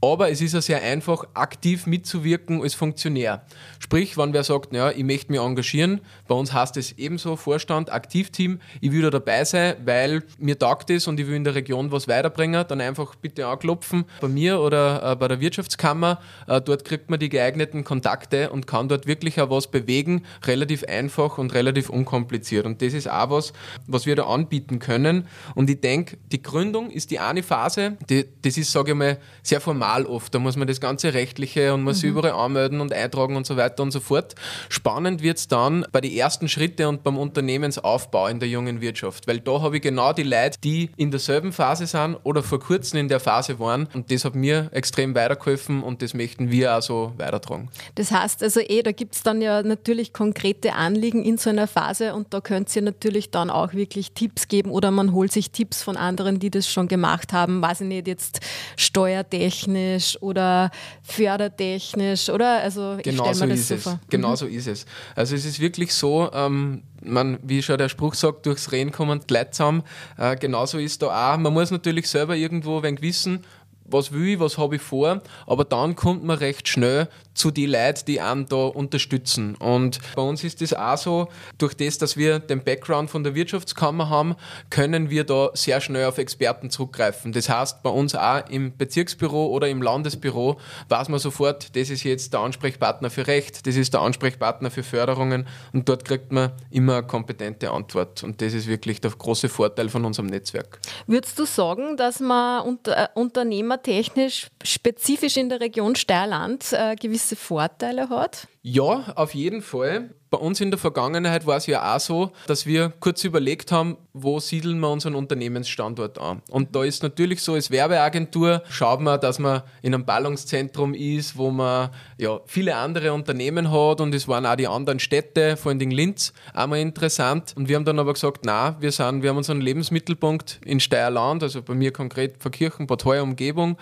Aber 0.00 0.30
es 0.30 0.40
ist 0.40 0.54
ja 0.54 0.60
sehr 0.60 0.82
einfach, 0.82 1.24
aktiv 1.34 1.86
mitzuwirken 1.86 2.60
als 2.60 2.74
Funktionär. 2.74 3.46
Sprich, 3.78 4.18
wenn 4.18 4.32
wer 4.32 4.42
sagt, 4.42 4.72
naja, 4.72 4.90
ich 4.90 5.04
möchte 5.04 5.30
mich 5.30 5.40
engagieren, 5.40 6.00
bei 6.26 6.34
uns 6.34 6.52
heißt 6.52 6.76
es 6.76 6.98
ebenso 6.98 7.36
Vorstand, 7.36 7.92
Aktivteam, 7.92 8.60
ich 8.80 8.90
will 8.90 9.02
da 9.02 9.10
dabei 9.10 9.44
sein, 9.44 9.76
weil 9.84 10.24
mir 10.38 10.58
taugt 10.58 10.90
es 10.90 11.06
und 11.06 11.20
ich 11.20 11.28
will 11.28 11.36
in 11.36 11.44
der 11.44 11.54
Region 11.54 11.92
was 11.92 12.08
weiterbringen, 12.08 12.64
dann 12.66 12.80
einfach 12.80 13.11
bitte 13.16 13.46
anklopfen 13.46 14.04
bei 14.20 14.28
mir 14.28 14.60
oder 14.60 15.12
äh, 15.12 15.16
bei 15.16 15.28
der 15.28 15.40
Wirtschaftskammer. 15.40 16.20
Äh, 16.46 16.60
dort 16.60 16.84
kriegt 16.84 17.10
man 17.10 17.20
die 17.20 17.28
geeigneten 17.28 17.84
Kontakte 17.84 18.50
und 18.50 18.66
kann 18.66 18.88
dort 18.88 19.06
wirklich 19.06 19.40
auch 19.40 19.50
was 19.50 19.66
bewegen, 19.66 20.24
relativ 20.44 20.84
einfach 20.84 21.38
und 21.38 21.54
relativ 21.54 21.90
unkompliziert. 21.90 22.66
Und 22.66 22.82
das 22.82 22.92
ist 22.92 23.10
auch 23.10 23.30
was, 23.30 23.52
was 23.86 24.06
wir 24.06 24.16
da 24.16 24.24
anbieten 24.24 24.78
können. 24.78 25.26
Und 25.54 25.68
ich 25.70 25.80
denke, 25.80 26.16
die 26.30 26.42
Gründung 26.42 26.90
ist 26.90 27.10
die 27.10 27.18
eine 27.18 27.42
Phase, 27.42 27.96
die, 28.08 28.26
das 28.42 28.56
ist, 28.56 28.72
sage 28.72 28.92
ich 28.92 28.96
mal, 28.96 29.18
sehr 29.42 29.60
formal 29.60 29.82
formal 29.82 30.06
oft. 30.06 30.34
Da 30.34 30.38
muss 30.38 30.56
man 30.56 30.68
das 30.68 30.80
ganze 30.80 31.14
Rechtliche 31.14 31.74
und 31.74 31.82
muss 31.82 32.02
mhm. 32.02 32.10
überall 32.10 32.32
anmelden 32.32 32.80
und 32.80 32.92
eintragen 32.92 33.36
und 33.36 33.46
so 33.46 33.56
weiter 33.56 33.82
und 33.82 33.90
so 33.90 34.00
fort. 34.00 34.34
Spannend 34.68 35.22
wird 35.22 35.38
es 35.38 35.48
dann 35.48 35.84
bei 35.92 36.00
den 36.00 36.12
ersten 36.12 36.48
Schritten 36.48 36.86
und 36.86 37.02
beim 37.02 37.16
Unternehmensaufbau 37.16 38.28
in 38.28 38.38
der 38.38 38.48
jungen 38.48 38.80
Wirtschaft, 38.80 39.26
weil 39.26 39.40
da 39.40 39.60
habe 39.62 39.76
ich 39.76 39.82
genau 39.82 40.12
die 40.12 40.22
Leute, 40.22 40.58
die 40.62 40.90
in 40.96 41.10
derselben 41.10 41.52
Phase 41.52 41.86
sind 41.86 42.16
oder 42.22 42.42
vor 42.42 42.60
kurzem 42.60 42.98
in 43.02 43.08
der 43.08 43.20
Phase 43.20 43.58
waren 43.58 43.88
und 43.94 44.10
das 44.10 44.24
hat 44.24 44.34
mir 44.34 44.68
extrem 44.72 45.14
weitergeholfen 45.14 45.82
und 45.82 46.02
das 46.02 46.14
möchten 46.14 46.50
wir 46.50 46.72
also 46.72 47.12
weitertragen. 47.18 47.68
Das 47.94 48.10
heißt 48.10 48.42
also 48.42 48.60
eh, 48.60 48.82
da 48.82 48.92
gibt 48.92 49.14
es 49.14 49.22
dann 49.22 49.42
ja 49.42 49.62
natürlich 49.62 50.12
konkrete 50.12 50.72
Anliegen 50.72 51.24
in 51.24 51.36
so 51.36 51.50
einer 51.50 51.66
Phase 51.66 52.14
und 52.14 52.32
da 52.32 52.40
könnt 52.40 52.74
ihr 52.74 52.82
natürlich 52.82 53.30
dann 53.30 53.50
auch 53.50 53.74
wirklich 53.74 54.12
Tipps 54.12 54.48
geben 54.48 54.70
oder 54.70 54.90
man 54.90 55.12
holt 55.12 55.32
sich 55.32 55.50
Tipps 55.50 55.82
von 55.82 55.96
anderen, 55.96 56.38
die 56.38 56.50
das 56.50 56.68
schon 56.68 56.88
gemacht 56.88 57.32
haben, 57.32 57.60
weiß 57.60 57.82
ich 57.82 57.88
nicht, 57.88 58.06
jetzt 58.06 58.40
steuertechnisch 58.76 59.42
technisch 59.82 60.20
oder 60.20 60.70
fördertechnisch, 61.02 62.28
oder? 62.28 62.60
Also 62.60 62.96
ich 62.98 63.04
genau 63.04 63.32
so 63.32 63.44
mir 63.44 63.50
das 63.52 63.70
ist 63.70 63.84
so 63.84 63.90
es. 63.90 63.98
Genau 64.08 64.30
mhm. 64.30 64.36
so 64.36 64.46
ist 64.46 64.66
es. 64.66 64.86
Also 65.14 65.34
es 65.34 65.44
ist 65.44 65.60
wirklich 65.60 65.92
so, 65.94 66.30
ähm, 66.32 66.82
man, 67.04 67.38
wie 67.42 67.62
schon 67.62 67.78
der 67.78 67.88
Spruch 67.88 68.14
sagt, 68.14 68.46
durchs 68.46 68.72
Reden 68.72 68.92
kommen 68.92 69.20
gleichsam. 69.26 69.82
Äh, 70.16 70.36
genauso 70.36 70.78
ist 70.78 71.02
da 71.02 71.32
auch. 71.32 71.36
Man 71.38 71.52
muss 71.52 71.70
natürlich 71.70 72.08
selber 72.08 72.36
irgendwo 72.36 72.82
wenn 72.82 73.00
wissen, 73.02 73.44
was 73.92 74.12
will 74.12 74.28
ich, 74.28 74.40
was 74.40 74.58
habe 74.58 74.76
ich 74.76 74.82
vor, 74.82 75.20
aber 75.46 75.64
dann 75.64 75.96
kommt 75.96 76.24
man 76.24 76.38
recht 76.38 76.68
schnell 76.68 77.08
zu 77.34 77.50
den 77.50 77.70
Leuten, 77.70 78.04
die 78.06 78.20
einen 78.20 78.46
da 78.46 78.66
unterstützen. 78.66 79.54
Und 79.56 79.98
bei 80.14 80.22
uns 80.22 80.44
ist 80.44 80.60
das 80.60 80.74
auch 80.74 80.98
so, 80.98 81.28
durch 81.58 81.74
das, 81.74 81.98
dass 81.98 82.16
wir 82.16 82.38
den 82.38 82.62
Background 82.62 83.10
von 83.10 83.24
der 83.24 83.34
Wirtschaftskammer 83.34 84.08
haben, 84.08 84.34
können 84.70 85.10
wir 85.10 85.24
da 85.24 85.50
sehr 85.54 85.80
schnell 85.80 86.06
auf 86.06 86.18
Experten 86.18 86.70
zurückgreifen. 86.70 87.32
Das 87.32 87.48
heißt, 87.48 87.82
bei 87.82 87.90
uns 87.90 88.14
auch 88.14 88.48
im 88.48 88.76
Bezirksbüro 88.76 89.46
oder 89.46 89.68
im 89.68 89.82
Landesbüro 89.82 90.58
weiß 90.88 91.08
man 91.08 91.20
sofort, 91.20 91.74
das 91.76 91.90
ist 91.90 92.04
jetzt 92.04 92.32
der 92.32 92.40
Ansprechpartner 92.40 93.10
für 93.10 93.26
Recht, 93.26 93.66
das 93.66 93.76
ist 93.76 93.94
der 93.94 94.00
Ansprechpartner 94.00 94.70
für 94.70 94.82
Förderungen 94.82 95.46
und 95.72 95.88
dort 95.88 96.04
kriegt 96.04 96.32
man 96.32 96.52
immer 96.70 96.98
eine 96.98 97.06
kompetente 97.06 97.70
Antwort. 97.70 98.22
Und 98.22 98.40
das 98.42 98.52
ist 98.52 98.66
wirklich 98.66 99.00
der 99.00 99.10
große 99.10 99.48
Vorteil 99.48 99.88
von 99.88 100.04
unserem 100.04 100.26
Netzwerk. 100.26 100.80
Würdest 101.06 101.38
du 101.38 101.44
sagen, 101.44 101.96
dass 101.96 102.20
man 102.20 102.62
unter, 102.62 102.96
äh, 102.96 103.08
Unternehmer 103.14 103.81
technisch 103.82 104.48
spezifisch 104.62 105.36
in 105.36 105.48
der 105.48 105.60
Region 105.60 105.94
Steierland 105.96 106.72
äh, 106.72 106.96
gewisse 106.96 107.36
Vorteile 107.36 108.08
hat? 108.08 108.48
Ja, 108.64 109.12
auf 109.16 109.34
jeden 109.34 109.60
Fall. 109.60 110.10
Bei 110.30 110.38
uns 110.38 110.60
in 110.60 110.70
der 110.70 110.78
Vergangenheit 110.78 111.46
war 111.46 111.56
es 111.56 111.66
ja 111.66 111.94
auch 111.94 111.98
so, 111.98 112.30
dass 112.46 112.64
wir 112.64 112.92
kurz 113.00 113.24
überlegt 113.24 113.72
haben, 113.72 113.96
wo 114.12 114.38
siedeln 114.38 114.78
wir 114.78 114.88
unseren 114.88 115.16
Unternehmensstandort 115.16 116.18
an. 116.18 116.42
Und 116.48 116.74
da 116.76 116.84
ist 116.84 117.02
natürlich 117.02 117.42
so, 117.42 117.54
als 117.54 117.72
Werbeagentur 117.72 118.62
schaut 118.70 119.00
man, 119.00 119.20
dass 119.20 119.40
man 119.40 119.62
in 119.82 119.94
einem 119.94 120.04
Ballungszentrum 120.04 120.94
ist, 120.94 121.36
wo 121.36 121.50
man 121.50 121.90
ja, 122.18 122.38
viele 122.46 122.76
andere 122.76 123.12
Unternehmen 123.12 123.72
hat 123.72 124.00
und 124.00 124.14
es 124.14 124.28
waren 124.28 124.46
auch 124.46 124.56
die 124.56 124.68
anderen 124.68 125.00
Städte, 125.00 125.56
vor 125.56 125.72
allem 125.72 125.90
Linz, 125.90 126.32
einmal 126.54 126.78
interessant. 126.78 127.54
Und 127.56 127.68
wir 127.68 127.74
haben 127.74 127.84
dann 127.84 127.98
aber 127.98 128.12
gesagt, 128.12 128.42
na, 128.46 128.76
wir 128.80 128.92
wir 128.92 129.30
haben 129.30 129.36
unseren 129.36 129.60
Lebensmittelpunkt 129.60 130.60
in 130.64 130.78
Steierland, 130.78 131.42
also 131.42 131.62
bei 131.62 131.74
mir 131.74 131.92
konkret 131.92 132.36
Verkirchen, 132.38 132.86
Bad 132.86 133.04
Heuer 133.04 133.24
Umgebung 133.24 133.76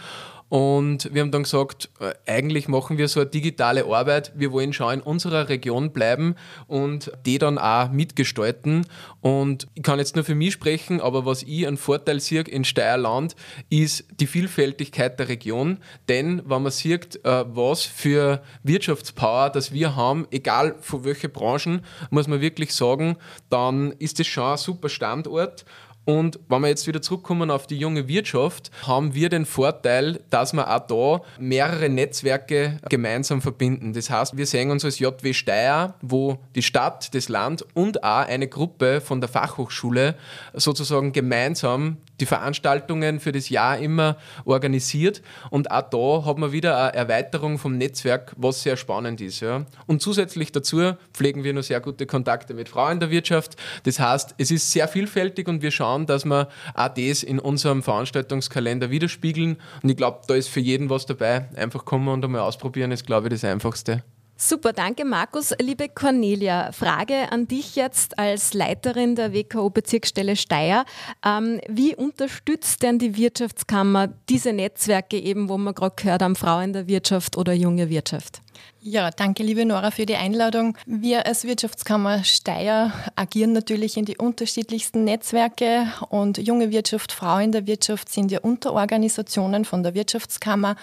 und 0.50 1.14
wir 1.14 1.22
haben 1.22 1.30
dann 1.30 1.44
gesagt, 1.44 1.90
äh, 2.00 2.12
eigentlich 2.26 2.66
machen 2.66 2.98
wir 2.98 3.06
so 3.06 3.20
eine 3.20 3.30
digitale 3.30 3.84
Arbeit. 3.86 4.32
Wir 4.34 4.50
wollen 4.50 4.72
schon 4.72 4.94
in 4.94 5.00
unserer 5.00 5.48
Region 5.48 5.92
bleiben 5.92 6.34
und 6.66 7.12
die 7.24 7.38
dann 7.38 7.56
auch 7.56 7.92
mitgestalten. 7.92 8.84
Und 9.20 9.68
ich 9.74 9.84
kann 9.84 10.00
jetzt 10.00 10.16
nur 10.16 10.24
für 10.24 10.34
mich 10.34 10.52
sprechen, 10.52 11.00
aber 11.00 11.24
was 11.24 11.44
ich 11.44 11.68
einen 11.68 11.76
Vorteil 11.76 12.18
sehe 12.18 12.42
in 12.42 12.64
Steierland, 12.64 13.36
ist 13.68 14.06
die 14.18 14.26
Vielfältigkeit 14.26 15.20
der 15.20 15.28
Region. 15.28 15.78
Denn 16.08 16.42
wenn 16.44 16.62
man 16.62 16.72
sieht, 16.72 17.24
äh, 17.24 17.44
was 17.46 17.84
für 17.84 18.42
Wirtschaftspower 18.64 19.50
das 19.50 19.72
wir 19.72 19.94
haben, 19.94 20.26
egal 20.32 20.74
von 20.80 21.04
welchen 21.04 21.30
Branchen, 21.30 21.84
muss 22.10 22.26
man 22.26 22.40
wirklich 22.40 22.74
sagen, 22.74 23.16
dann 23.50 23.92
ist 24.00 24.18
das 24.18 24.26
schon 24.26 24.50
ein 24.50 24.58
super 24.58 24.88
Standort. 24.88 25.64
Und 26.04 26.40
wenn 26.48 26.62
wir 26.62 26.68
jetzt 26.68 26.86
wieder 26.86 27.02
zurückkommen 27.02 27.50
auf 27.50 27.66
die 27.66 27.78
junge 27.78 28.08
Wirtschaft, 28.08 28.70
haben 28.86 29.14
wir 29.14 29.28
den 29.28 29.44
Vorteil, 29.44 30.20
dass 30.30 30.52
wir 30.52 30.68
auch 30.68 30.86
da 30.86 31.24
mehrere 31.38 31.88
Netzwerke 31.88 32.78
gemeinsam 32.88 33.42
verbinden. 33.42 33.92
Das 33.92 34.10
heißt, 34.10 34.36
wir 34.36 34.46
sehen 34.46 34.70
uns 34.70 34.84
als 34.84 34.98
JW 34.98 35.32
Steyr, 35.32 35.94
wo 36.00 36.38
die 36.54 36.62
Stadt, 36.62 37.14
das 37.14 37.28
Land 37.28 37.64
und 37.74 38.02
auch 38.02 38.26
eine 38.26 38.48
Gruppe 38.48 39.00
von 39.00 39.20
der 39.20 39.28
Fachhochschule 39.28 40.16
sozusagen 40.54 41.12
gemeinsam 41.12 41.98
die 42.20 42.26
Veranstaltungen 42.26 43.20
für 43.20 43.32
das 43.32 43.48
Jahr 43.48 43.78
immer 43.78 44.16
organisiert. 44.44 45.22
Und 45.50 45.70
auch 45.70 45.88
da 45.90 46.26
hat 46.26 46.38
man 46.38 46.52
wieder 46.52 46.78
eine 46.78 46.94
Erweiterung 46.94 47.58
vom 47.58 47.76
Netzwerk, 47.76 48.34
was 48.36 48.62
sehr 48.62 48.76
spannend 48.76 49.20
ist. 49.20 49.40
Ja. 49.40 49.64
Und 49.86 50.02
zusätzlich 50.02 50.52
dazu 50.52 50.92
pflegen 51.12 51.44
wir 51.44 51.52
noch 51.52 51.62
sehr 51.62 51.80
gute 51.80 52.06
Kontakte 52.06 52.54
mit 52.54 52.68
Frauen 52.68 52.92
in 52.92 53.00
der 53.00 53.10
Wirtschaft. 53.10 53.56
Das 53.84 53.98
heißt, 53.98 54.34
es 54.38 54.50
ist 54.50 54.70
sehr 54.70 54.88
vielfältig 54.88 55.48
und 55.48 55.62
wir 55.62 55.70
schauen, 55.70 56.06
dass 56.06 56.24
wir 56.24 56.48
auch 56.74 56.88
das 56.88 57.22
in 57.22 57.38
unserem 57.38 57.82
Veranstaltungskalender 57.82 58.90
widerspiegeln. 58.90 59.56
Und 59.82 59.88
ich 59.88 59.96
glaube, 59.96 60.20
da 60.26 60.34
ist 60.34 60.48
für 60.48 60.60
jeden 60.60 60.90
was 60.90 61.06
dabei. 61.06 61.48
Einfach 61.56 61.84
kommen 61.84 62.08
und 62.08 62.24
einmal 62.24 62.42
ausprobieren, 62.42 62.92
ist, 62.92 63.06
glaube 63.06 63.28
ich, 63.28 63.34
das 63.34 63.44
Einfachste. 63.44 64.02
Super, 64.42 64.72
danke 64.72 65.04
Markus. 65.04 65.52
Liebe 65.60 65.90
Cornelia, 65.90 66.72
Frage 66.72 67.30
an 67.30 67.46
dich 67.46 67.76
jetzt 67.76 68.18
als 68.18 68.54
Leiterin 68.54 69.14
der 69.14 69.34
WKO-Bezirksstelle 69.34 70.34
Steyr. 70.34 70.86
Ähm, 71.22 71.60
wie 71.68 71.94
unterstützt 71.94 72.82
denn 72.82 72.98
die 72.98 73.18
Wirtschaftskammer 73.18 74.08
diese 74.30 74.54
Netzwerke 74.54 75.18
eben, 75.18 75.50
wo 75.50 75.58
wir 75.58 75.74
gerade 75.74 75.94
gehört 75.94 76.22
haben, 76.22 76.36
Frauen 76.36 76.64
in 76.64 76.72
der 76.72 76.88
Wirtschaft 76.88 77.36
oder 77.36 77.52
junge 77.52 77.90
Wirtschaft? 77.90 78.40
Ja, 78.80 79.10
danke 79.10 79.42
liebe 79.42 79.66
Nora 79.66 79.90
für 79.90 80.06
die 80.06 80.16
Einladung. 80.16 80.74
Wir 80.86 81.26
als 81.26 81.44
Wirtschaftskammer 81.44 82.24
Steyr 82.24 82.92
agieren 83.16 83.52
natürlich 83.52 83.98
in 83.98 84.06
die 84.06 84.16
unterschiedlichsten 84.16 85.04
Netzwerke 85.04 85.92
und 86.08 86.38
junge 86.38 86.70
Wirtschaft, 86.70 87.12
Frauen 87.12 87.42
in 87.42 87.52
der 87.52 87.66
Wirtschaft 87.66 88.08
sind 88.08 88.30
ja 88.30 88.40
Unterorganisationen 88.40 89.66
von 89.66 89.82
der 89.82 89.94
Wirtschaftskammer 89.94 90.76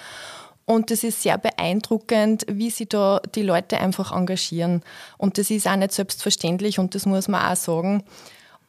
und 0.68 0.92
es 0.92 1.04
ist 1.06 1.24
sehr 1.24 1.38
beeindruckend, 1.38 2.46
wie 2.50 2.70
sich 2.70 2.90
da 2.90 3.22
die 3.34 3.42
Leute 3.42 3.80
einfach 3.80 4.12
engagieren. 4.12 4.84
Und 5.18 5.38
das 5.38 5.50
ist 5.50 5.66
auch 5.66 5.78
nicht 5.78 5.94
selbstverständlich 5.94 6.78
und 6.78 6.94
das 6.94 7.06
muss 7.06 7.30
man 7.30 7.50
auch 7.50 7.56
sagen. 7.56 8.04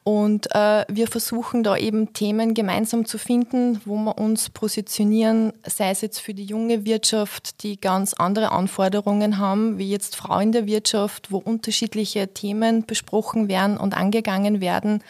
Und 0.05 0.55
äh, 0.55 0.85
wir 0.89 1.09
versuchen 1.09 1.65
da 1.65 1.77
eben 1.77 2.13
Themen 2.13 2.55
gemeinsam 2.55 3.05
zu 3.05 3.19
finden, 3.19 3.81
wo 3.85 3.97
wir 3.97 4.17
uns 4.17 4.49
positionieren, 4.49 5.53
sei 5.67 5.91
es 5.91 6.01
jetzt 6.01 6.21
für 6.21 6.35
die 6.35 6.45
junge 6.45 6.87
Wirtschaft, 6.87 7.65
die 7.65 7.81
ganz 7.81 8.15
andere 8.15 8.53
Anforderungen 8.53 9.39
haben, 9.39 9.77
wie 9.77 9.91
jetzt 9.91 10.15
Frauen 10.15 10.45
in 10.45 10.53
der 10.53 10.67
Wirtschaft, 10.67 11.33
wo 11.33 11.39
unterschiedliche 11.39 12.29
Themen 12.29 12.87
besprochen 12.87 13.49
werden 13.49 13.77
und 13.77 13.95
angegangen 13.95 14.61
werden. 14.61 15.03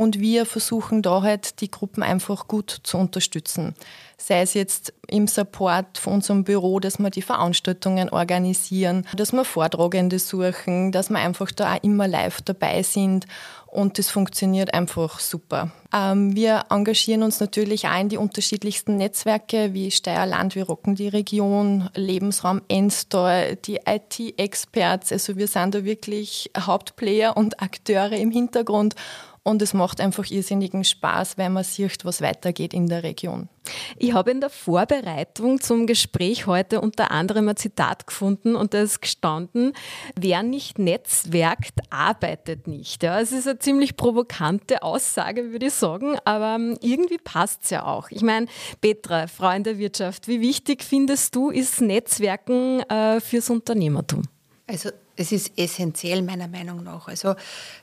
Und 0.00 0.18
wir 0.18 0.46
versuchen 0.46 1.02
da 1.02 1.20
halt 1.20 1.60
die 1.60 1.70
Gruppen 1.70 2.02
einfach 2.02 2.48
gut 2.48 2.80
zu 2.84 2.96
unterstützen 2.96 3.74
sei 4.20 4.42
es 4.42 4.54
jetzt 4.54 4.92
im 5.08 5.26
Support 5.26 5.98
von 5.98 6.14
unserem 6.14 6.44
Büro, 6.44 6.78
dass 6.78 6.98
wir 6.98 7.10
die 7.10 7.22
Veranstaltungen 7.22 8.10
organisieren, 8.10 9.06
dass 9.16 9.32
wir 9.32 9.44
Vortragende 9.44 10.18
suchen, 10.18 10.92
dass 10.92 11.10
wir 11.10 11.18
einfach 11.18 11.50
da 11.50 11.74
auch 11.74 11.82
immer 11.82 12.06
live 12.06 12.42
dabei 12.42 12.82
sind 12.82 13.26
und 13.66 13.98
das 13.98 14.10
funktioniert 14.10 14.74
einfach 14.74 15.20
super. 15.20 15.70
Ähm, 15.92 16.34
wir 16.34 16.64
engagieren 16.70 17.22
uns 17.22 17.40
natürlich 17.40 17.86
auch 17.86 18.00
in 18.00 18.08
die 18.08 18.16
unterschiedlichsten 18.16 18.96
Netzwerke 18.96 19.72
wie 19.74 19.90
Steierland, 19.90 20.54
wir 20.54 20.64
rocken 20.64 20.96
die 20.96 21.08
Region, 21.08 21.88
Lebensraum 21.94 22.62
Enstall, 22.68 23.56
die 23.56 23.80
IT-Experts. 23.86 25.12
Also 25.12 25.36
wir 25.36 25.46
sind 25.46 25.74
da 25.74 25.84
wirklich 25.84 26.50
Hauptplayer 26.58 27.36
und 27.36 27.62
Akteure 27.62 28.12
im 28.12 28.30
Hintergrund 28.30 28.96
und 29.42 29.62
es 29.62 29.74
macht 29.74 30.00
einfach 30.00 30.30
irrsinnigen 30.30 30.84
Spaß, 30.84 31.38
wenn 31.38 31.52
man 31.52 31.64
sieht, 31.64 32.04
was 32.04 32.20
weitergeht 32.20 32.74
in 32.74 32.88
der 32.88 33.02
Region. 33.02 33.48
Ich 33.96 34.12
habe 34.12 34.30
in 34.30 34.40
der 34.40 34.50
Vorbereitung 34.50 35.60
zum 35.60 35.86
Gespräch 35.86 36.46
heute 36.46 36.80
unter 36.80 37.10
anderem 37.10 37.48
ein 37.48 37.56
Zitat 37.56 38.06
gefunden 38.06 38.56
und 38.56 38.74
da 38.74 38.82
ist 38.82 39.00
gestanden, 39.00 39.72
wer 40.18 40.42
nicht 40.42 40.78
netzwerkt, 40.78 41.80
arbeitet 41.90 42.66
nicht. 42.66 43.02
Ja, 43.02 43.20
es 43.20 43.32
ist 43.32 43.46
eine 43.46 43.58
ziemlich 43.58 43.96
provokante 43.96 44.82
Aussage, 44.82 45.52
würde 45.52 45.66
ich 45.66 45.74
sagen, 45.74 46.16
aber 46.24 46.56
ähm, 46.56 46.78
irgendwie 46.80 47.18
passt 47.18 47.64
es 47.64 47.70
ja 47.70 47.84
auch. 47.86 48.10
Ich 48.10 48.22
meine, 48.22 48.46
Petra, 48.80 49.26
Frau 49.26 49.50
in 49.50 49.64
der 49.64 49.78
Wirtschaft, 49.78 50.28
wie 50.28 50.40
wichtig 50.40 50.82
findest 50.82 51.34
du, 51.34 51.50
ist 51.50 51.80
Netzwerken 51.80 52.80
äh, 52.88 53.20
fürs 53.20 53.50
Unternehmertum? 53.50 54.22
Also 54.66 54.90
es 55.20 55.32
ist 55.32 55.52
essentiell 55.56 56.22
meiner 56.22 56.48
Meinung 56.48 56.82
nach. 56.82 57.06
Also 57.06 57.34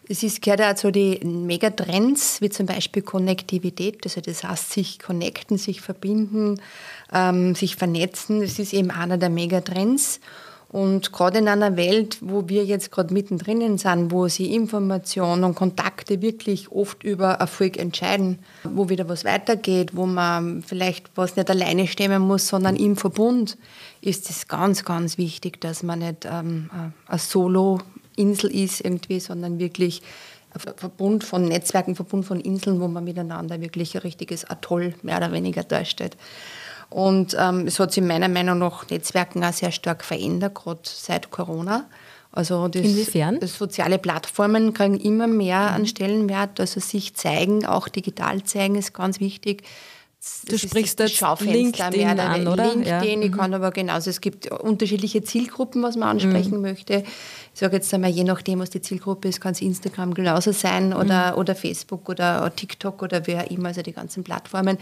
es 0.09 0.23
ist, 0.23 0.41
gehört 0.41 0.61
auch 0.61 0.73
zu 0.73 0.91
den 0.91 1.45
Megatrends, 1.45 2.41
wie 2.41 2.49
zum 2.49 2.65
Beispiel 2.65 3.03
Konnektivität, 3.03 3.99
also 4.03 4.21
das 4.21 4.43
heißt 4.43 4.71
sich 4.71 4.99
connecten, 4.99 5.57
sich 5.59 5.81
verbinden, 5.81 6.59
ähm, 7.13 7.53
sich 7.53 7.75
vernetzen. 7.75 8.41
Das 8.41 8.57
ist 8.57 8.73
eben 8.73 8.89
einer 8.89 9.17
der 9.17 9.29
Megatrends. 9.29 10.19
Und 10.69 11.13
gerade 11.13 11.37
in 11.37 11.47
einer 11.47 11.77
Welt, 11.77 12.17
wo 12.19 12.49
wir 12.49 12.65
jetzt 12.65 12.91
gerade 12.91 13.13
mittendrin 13.13 13.77
sind, 13.77 14.11
wo 14.11 14.27
sie 14.27 14.53
Informationen 14.53 15.45
und 15.45 15.55
Kontakte 15.55 16.21
wirklich 16.21 16.71
oft 16.71 17.03
über 17.03 17.33
Erfolg 17.33 17.77
entscheiden, 17.77 18.39
wo 18.63 18.89
wieder 18.89 19.07
was 19.07 19.23
weitergeht, 19.23 19.95
wo 19.95 20.05
man 20.05 20.61
vielleicht 20.63 21.09
was 21.15 21.37
nicht 21.37 21.49
alleine 21.49 21.87
stemmen 21.87 22.21
muss, 22.21 22.49
sondern 22.49 22.75
im 22.75 22.97
Verbund, 22.97 23.57
ist 24.01 24.29
es 24.29 24.49
ganz, 24.49 24.83
ganz 24.83 25.17
wichtig, 25.17 25.61
dass 25.61 25.83
man 25.83 25.99
nicht 25.99 26.25
ähm, 26.29 26.69
eine 27.07 27.19
Solo-Insel 27.19 28.53
ist 28.53 28.81
irgendwie, 28.81 29.21
sondern 29.21 29.59
wirklich 29.59 30.01
ein 30.53 30.73
Verbund 30.75 31.23
von 31.23 31.45
Netzwerken, 31.45 31.95
Verbund 31.95 32.25
von 32.25 32.41
Inseln, 32.41 32.81
wo 32.81 32.87
man 32.89 33.05
miteinander 33.05 33.61
wirklich 33.61 33.95
ein 33.95 34.01
richtiges 34.01 34.43
Atoll 34.49 34.95
mehr 35.01 35.17
oder 35.17 35.31
weniger 35.31 35.63
darstellt. 35.63 36.17
Und 36.89 37.35
ähm, 37.39 37.67
es 37.67 37.79
hat 37.79 37.91
sich 37.91 38.03
meiner 38.03 38.29
Meinung 38.29 38.59
nach 38.59 38.89
Netzwerken 38.89 39.43
auch 39.43 39.53
sehr 39.53 39.71
stark 39.71 40.03
verändert, 40.03 40.55
gerade 40.55 40.79
seit 40.83 41.31
Corona. 41.31 41.85
Also 42.31 42.67
das, 42.67 42.83
Inwiefern? 42.83 43.39
Das 43.39 43.57
soziale 43.57 43.97
Plattformen 43.97 44.73
kriegen 44.73 44.99
immer 44.99 45.27
mehr 45.27 45.61
mhm. 45.69 45.75
an 45.75 45.85
Stellenwert, 45.87 46.59
also 46.59 46.79
sich 46.79 47.15
zeigen, 47.15 47.65
auch 47.65 47.87
digital 47.87 48.43
zeigen 48.43 48.75
ist 48.75 48.93
ganz 48.93 49.19
wichtig. 49.19 49.63
Du 50.45 50.57
sprichst 50.57 50.99
jetzt 50.99 51.21
LinkedIn 51.41 52.19
an, 52.19 52.47
oder? 52.47 52.73
LinkedIn, 52.73 53.21
ja. 53.21 53.27
ich 53.27 53.31
kann 53.31 53.51
mhm. 53.51 53.55
aber 53.55 53.71
genauso, 53.71 54.09
es 54.09 54.21
gibt 54.21 54.49
unterschiedliche 54.49 55.21
Zielgruppen, 55.23 55.83
was 55.83 55.95
man 55.95 56.09
ansprechen 56.09 56.57
mhm. 56.57 56.61
möchte. 56.61 57.03
Ich 57.53 57.59
sage 57.59 57.75
jetzt 57.75 57.93
einmal, 57.93 58.11
je 58.11 58.23
nachdem, 58.23 58.59
was 58.59 58.69
die 58.69 58.81
Zielgruppe 58.81 59.27
ist, 59.27 59.41
kann 59.41 59.51
es 59.51 59.61
Instagram 59.61 60.13
genauso 60.13 60.51
sein 60.51 60.93
oder, 60.93 61.33
mhm. 61.33 61.39
oder 61.39 61.55
Facebook 61.55 62.07
oder 62.07 62.53
TikTok 62.55 63.01
oder 63.01 63.27
wer 63.27 63.51
immer, 63.51 63.69
also 63.69 63.81
die 63.81 63.93
ganzen 63.93 64.23
Plattformen. 64.23 64.77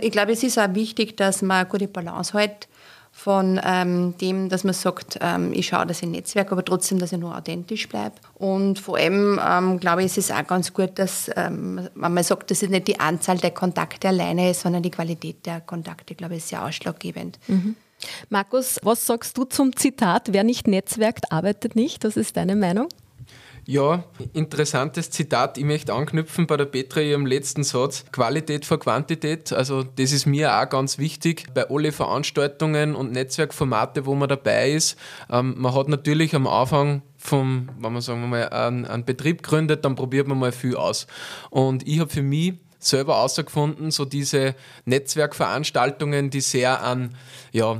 Ich 0.00 0.12
glaube, 0.12 0.32
es 0.32 0.42
ist 0.42 0.58
auch 0.58 0.74
wichtig, 0.74 1.16
dass 1.16 1.42
man 1.42 1.58
eine 1.58 1.68
gute 1.68 1.88
Balance 1.88 2.38
hat 2.38 2.68
von 3.16 3.60
ähm, 3.64 4.18
dem, 4.18 4.48
dass 4.48 4.64
man 4.64 4.74
sagt, 4.74 5.18
ähm, 5.22 5.52
ich 5.52 5.68
schaue 5.68 5.86
das 5.86 6.02
im 6.02 6.10
Netzwerk, 6.10 6.50
aber 6.50 6.64
trotzdem, 6.64 6.98
dass 6.98 7.12
ich 7.12 7.18
nur 7.18 7.34
authentisch 7.34 7.88
bleibe. 7.88 8.16
Und 8.34 8.80
vor 8.80 8.96
allem, 8.98 9.40
ähm, 9.42 9.78
glaube 9.78 10.02
ich, 10.02 10.06
ist 10.06 10.18
es 10.18 10.30
auch 10.32 10.46
ganz 10.46 10.74
gut, 10.74 10.98
dass 10.98 11.30
ähm, 11.36 11.88
man 11.94 12.22
sagt, 12.24 12.50
dass 12.50 12.62
es 12.62 12.68
nicht 12.68 12.88
die 12.88 12.98
Anzahl 12.98 13.38
der 13.38 13.52
Kontakte 13.52 14.08
alleine 14.08 14.50
ist, 14.50 14.62
sondern 14.62 14.82
die 14.82 14.90
Qualität 14.90 15.46
der 15.46 15.60
Kontakte, 15.60 16.16
glaube 16.16 16.34
ich, 16.34 16.40
ist 16.40 16.48
sehr 16.48 16.64
ausschlaggebend. 16.64 17.38
Mhm. 17.46 17.76
Markus, 18.30 18.80
was 18.82 19.06
sagst 19.06 19.38
du 19.38 19.44
zum 19.44 19.74
Zitat, 19.76 20.32
wer 20.32 20.42
nicht 20.42 20.66
netzwerkt, 20.66 21.30
arbeitet 21.30 21.76
nicht? 21.76 22.04
Was 22.04 22.16
ist 22.16 22.36
deine 22.36 22.56
Meinung? 22.56 22.88
Ja, 23.66 24.04
interessantes 24.34 25.10
Zitat. 25.10 25.56
Ich 25.56 25.64
möchte 25.64 25.94
anknüpfen 25.94 26.46
bei 26.46 26.58
der 26.58 26.66
Petra 26.66 27.00
ihrem 27.00 27.24
letzten 27.24 27.64
Satz. 27.64 28.04
Qualität 28.12 28.66
vor 28.66 28.78
Quantität. 28.78 29.52
Also 29.54 29.82
das 29.82 30.12
ist 30.12 30.26
mir 30.26 30.54
auch 30.54 30.68
ganz 30.68 30.98
wichtig 30.98 31.46
bei 31.54 31.70
alle 31.70 31.90
Veranstaltungen 31.90 32.94
und 32.94 33.12
Netzwerkformate, 33.12 34.04
wo 34.04 34.14
man 34.14 34.28
dabei 34.28 34.72
ist. 34.72 34.98
Ähm, 35.30 35.54
man 35.56 35.74
hat 35.74 35.88
natürlich 35.88 36.34
am 36.34 36.46
Anfang 36.46 37.02
vom, 37.16 37.70
wenn 37.78 37.94
man 37.94 38.02
sagen 38.02 38.20
wir 38.20 38.28
mal, 38.28 38.48
einen, 38.50 38.84
einen 38.84 39.06
Betrieb 39.06 39.42
gründet, 39.42 39.84
dann 39.86 39.94
probiert 39.94 40.28
man 40.28 40.38
mal 40.38 40.52
viel 40.52 40.76
aus. 40.76 41.06
Und 41.48 41.88
ich 41.88 42.00
habe 42.00 42.10
für 42.10 42.22
mich 42.22 42.54
selber 42.78 43.14
herausgefunden, 43.14 43.90
so 43.90 44.04
diese 44.04 44.54
Netzwerkveranstaltungen, 44.84 46.28
die 46.28 46.42
sehr 46.42 46.82
an, 46.82 47.14
ja, 47.52 47.78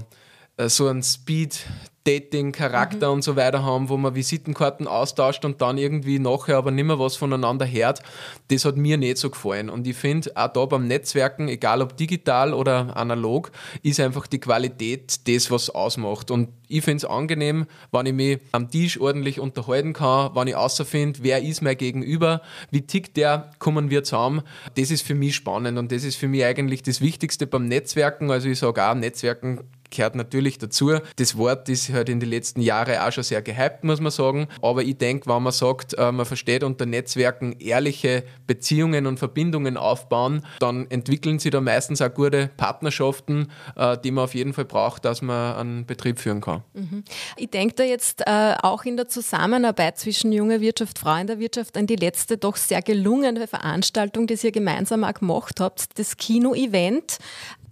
äh, 0.57 0.71
so 0.71 0.89
ein 0.89 1.03
Speed 1.03 1.67
Dating-Charakter 2.05 3.09
mhm. 3.09 3.15
und 3.15 3.25
so 3.25 3.35
weiter 3.35 3.65
haben, 3.65 3.89
wo 3.89 3.97
man 3.97 4.15
Visitenkarten 4.15 4.87
austauscht 4.87 5.45
und 5.45 5.61
dann 5.63 5.79
irgendwie 5.79 6.19
nachher 6.19 6.59
aber 6.59 6.71
nicht 6.71 6.85
mehr 6.85 6.99
was 6.99 7.17
voneinander 7.17 7.67
hört, 7.67 8.03
das 8.49 8.65
hat 8.65 8.77
mir 8.77 8.99
nicht 8.99 9.17
so 9.17 9.31
gefallen. 9.31 9.71
Und 9.71 9.87
ich 9.87 9.97
finde, 9.97 10.31
auch 10.37 10.49
da 10.49 10.67
beim 10.67 10.87
Netzwerken, 10.87 11.49
egal 11.49 11.81
ob 11.81 11.97
digital 11.97 12.53
oder 12.53 12.97
analog, 12.97 13.51
ist 13.83 14.01
einfach 14.01 14.27
die 14.27 14.39
Qualität 14.39 15.27
das, 15.27 15.51
was 15.51 15.71
ausmacht. 15.71 16.31
Und 16.31 16.51
ich 16.69 16.85
finde 16.85 16.99
es 16.99 17.05
angenehm, 17.05 17.67
wenn 17.91 18.07
ich 18.07 18.13
mich 18.13 18.39
am 18.53 18.71
Tisch 18.71 19.01
ordentlich 19.01 19.41
unterhalten 19.41 19.95
kann, 19.95 20.35
wenn 20.35 20.49
ich 20.49 20.57
außerfinde, 20.57 21.21
wer 21.23 21.43
ist 21.43 21.63
mein 21.63 21.77
Gegenüber, 21.77 22.43
wie 22.71 22.83
tickt 22.83 23.17
der, 23.17 23.51
kommen 23.59 23.91
wir 23.91 24.05
zusammen. 24.05 24.43
Das 24.77 24.91
ist 24.91 25.07
für 25.07 25.15
mich 25.15 25.35
spannend 25.35 25.79
und 25.79 25.91
das 25.91 26.05
ist 26.05 26.17
für 26.17 26.29
mich 26.29 26.45
eigentlich 26.45 26.83
das 26.83 27.01
Wichtigste 27.01 27.47
beim 27.47 27.67
Netzwerken. 27.67 28.31
Also 28.31 28.49
ich 28.49 28.59
sage 28.59 28.85
auch, 28.85 28.95
Netzwerken 28.95 29.61
gehört 29.95 30.15
natürlich 30.15 30.59
dazu. 30.59 30.99
Das 31.17 31.37
Wort 31.37 31.69
ist 31.69 31.93
halt 31.93 32.09
in 32.09 32.21
den 32.21 32.29
letzten 32.29 32.61
Jahren 32.61 32.99
auch 32.99 33.13
schon 33.13 33.25
sehr 33.25 33.43
gehypt, 33.43 33.85
muss 33.85 34.01
man 34.01 34.13
sagen. 34.13 34.49
Aber 34.63 34.83
ich 34.83 34.97
denke, 34.99 35.29
wenn 35.29 35.43
man 35.43 35.53
sagt, 35.53 35.95
äh, 35.95 36.13
man 36.13 36.27
versteht 36.27 36.63
unter 36.63 36.87
Netzwerken 36.87 37.57
ehrliche 37.59 38.25
Beziehungen 38.47 39.07
und 39.07 39.19
Verbindungen 39.19 39.77
aufbauen, 39.77 40.45
dann 40.61 40.91
entwickeln 40.91 41.39
sie 41.39 41.51
da 41.51 41.61
meistens 41.61 42.03
auch 42.03 42.13
gute 42.13 42.51
Partnerschaften, 42.57 43.51
äh, 43.77 43.97
die 43.99 44.11
man 44.11 44.25
auf 44.25 44.35
jeden 44.35 44.53
Fall 44.53 44.65
braucht, 44.65 45.05
dass 45.05 45.23
man 45.23 45.57
einen 45.57 45.87
Betrieb 45.87 46.19
führen 46.19 46.41
kann. 46.41 46.63
Mhm. 46.75 47.05
Ich 47.37 47.51
denke 47.51 47.75
da 47.75 47.85
jetzt 47.85 48.23
äh, 48.27 48.55
auch 48.63 48.85
in 48.85 48.97
der 48.97 49.09
Zusammenarbeit 49.09 49.99
zwischen 49.99 50.33
junger 50.33 50.61
Wirtschaft, 50.61 50.99
Frau 50.99 51.17
in 51.17 51.27
der 51.27 51.39
Wirtschaft 51.39 51.77
an 51.77 51.87
die 51.87 51.97
letzte 51.97 52.37
doch 52.37 52.57
sehr 52.57 52.83
gelungene 52.83 53.47
Veranstaltung, 53.47 54.27
die 54.27 54.35
ihr 54.43 54.53
gemeinsam 54.53 55.05
auch 55.05 55.15
gemacht 55.15 55.61
habt, 55.61 55.99
das 55.99 56.17
Kino-Event. 56.17 57.19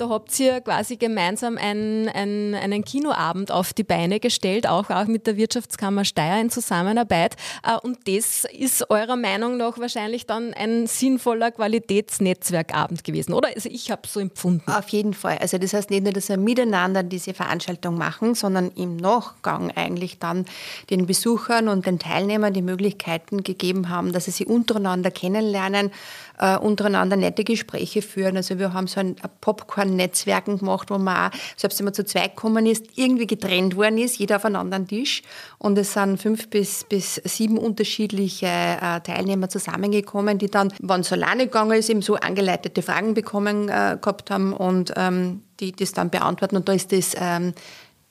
Da 0.02 0.08
habt 0.08 0.40
ihr 0.40 0.60
quasi 0.60 0.96
gemeinsam 0.96 1.56
einen, 1.56 2.08
einen, 2.08 2.56
einen 2.56 2.84
Kinoabend 2.84 3.52
auf 3.52 3.72
die 3.72 3.84
Beine 3.84 4.18
gestellt, 4.18 4.66
auch, 4.66 4.90
auch 4.90 5.06
mit 5.06 5.28
der 5.28 5.36
Wirtschaftskammer 5.36 6.04
Steyr 6.04 6.40
in 6.40 6.50
Zusammenarbeit. 6.50 7.36
Äh, 7.62 7.76
und 7.86 7.98
das 8.08 8.44
ist 8.52 8.90
eurer 8.90 9.14
Meinung 9.14 9.58
nach 9.58 9.78
wahrscheinlich 9.78 10.26
dann 10.26 10.54
ein 10.54 10.88
sinnvoller 10.88 11.52
Qualitätsnetzwerkabend 11.52 13.04
gewesen, 13.04 13.32
oder? 13.32 13.50
Also 13.54 13.68
ich 13.68 13.92
habe 13.92 14.02
so 14.08 14.18
empfunden. 14.18 14.68
Auf 14.72 14.88
jeden 14.88 15.14
Fall. 15.14 15.38
Also 15.38 15.56
das 15.58 15.72
heißt 15.72 15.90
nicht 15.90 16.02
nur, 16.02 16.12
dass 16.12 16.28
wir 16.28 16.36
miteinander 16.36 17.04
diese 17.04 17.32
Veranstaltung 17.32 17.96
machen, 17.96 18.34
sondern 18.34 18.72
im 18.74 18.96
Nachgang 18.96 19.70
eigentlich 19.70 20.18
dann 20.18 20.46
den 20.90 21.06
Besuchern 21.06 21.68
und 21.68 21.86
den 21.86 22.00
Teilnehmern 22.00 22.52
die 22.52 22.62
Möglichkeiten 22.62 23.44
gegeben 23.44 23.88
haben, 23.88 24.12
dass 24.12 24.24
sie 24.24 24.32
sich 24.32 24.48
untereinander 24.48 25.12
kennenlernen, 25.12 25.92
äh, 26.42 26.56
untereinander 26.56 27.16
nette 27.16 27.44
Gespräche 27.44 28.02
führen. 28.02 28.36
Also 28.36 28.58
wir 28.58 28.72
haben 28.72 28.88
so 28.88 28.98
ein 28.98 29.14
Popcorn-Netzwerken 29.40 30.58
gemacht, 30.58 30.90
wo 30.90 30.98
man 30.98 31.30
auch, 31.30 31.36
selbst 31.56 31.78
wenn 31.78 31.84
man 31.84 31.94
zu 31.94 32.04
zweit 32.04 32.34
gekommen 32.34 32.66
ist, 32.66 32.86
irgendwie 32.96 33.28
getrennt 33.28 33.76
worden 33.76 33.98
ist, 33.98 34.18
jeder 34.18 34.36
auf 34.36 34.44
einen 34.44 34.56
anderen 34.56 34.88
Tisch. 34.88 35.22
Und 35.58 35.78
es 35.78 35.92
sind 35.92 36.20
fünf 36.20 36.50
bis, 36.50 36.82
bis 36.84 37.14
sieben 37.24 37.58
unterschiedliche 37.58 38.46
äh, 38.46 39.00
Teilnehmer 39.00 39.48
zusammengekommen, 39.48 40.38
die 40.38 40.50
dann, 40.50 40.72
wenn 40.80 41.02
es 41.02 41.12
alleine 41.12 41.46
gegangen 41.46 41.78
ist, 41.78 41.88
eben 41.88 42.02
so 42.02 42.16
angeleitete 42.16 42.82
Fragen 42.82 43.14
bekommen 43.14 43.68
äh, 43.68 43.96
gehabt 44.00 44.30
haben 44.30 44.52
und 44.52 44.92
ähm, 44.96 45.42
die 45.60 45.70
das 45.70 45.92
dann 45.92 46.10
beantworten. 46.10 46.56
Und 46.56 46.68
da 46.68 46.72
ist 46.72 46.90
das 46.90 47.14
ähm, 47.16 47.54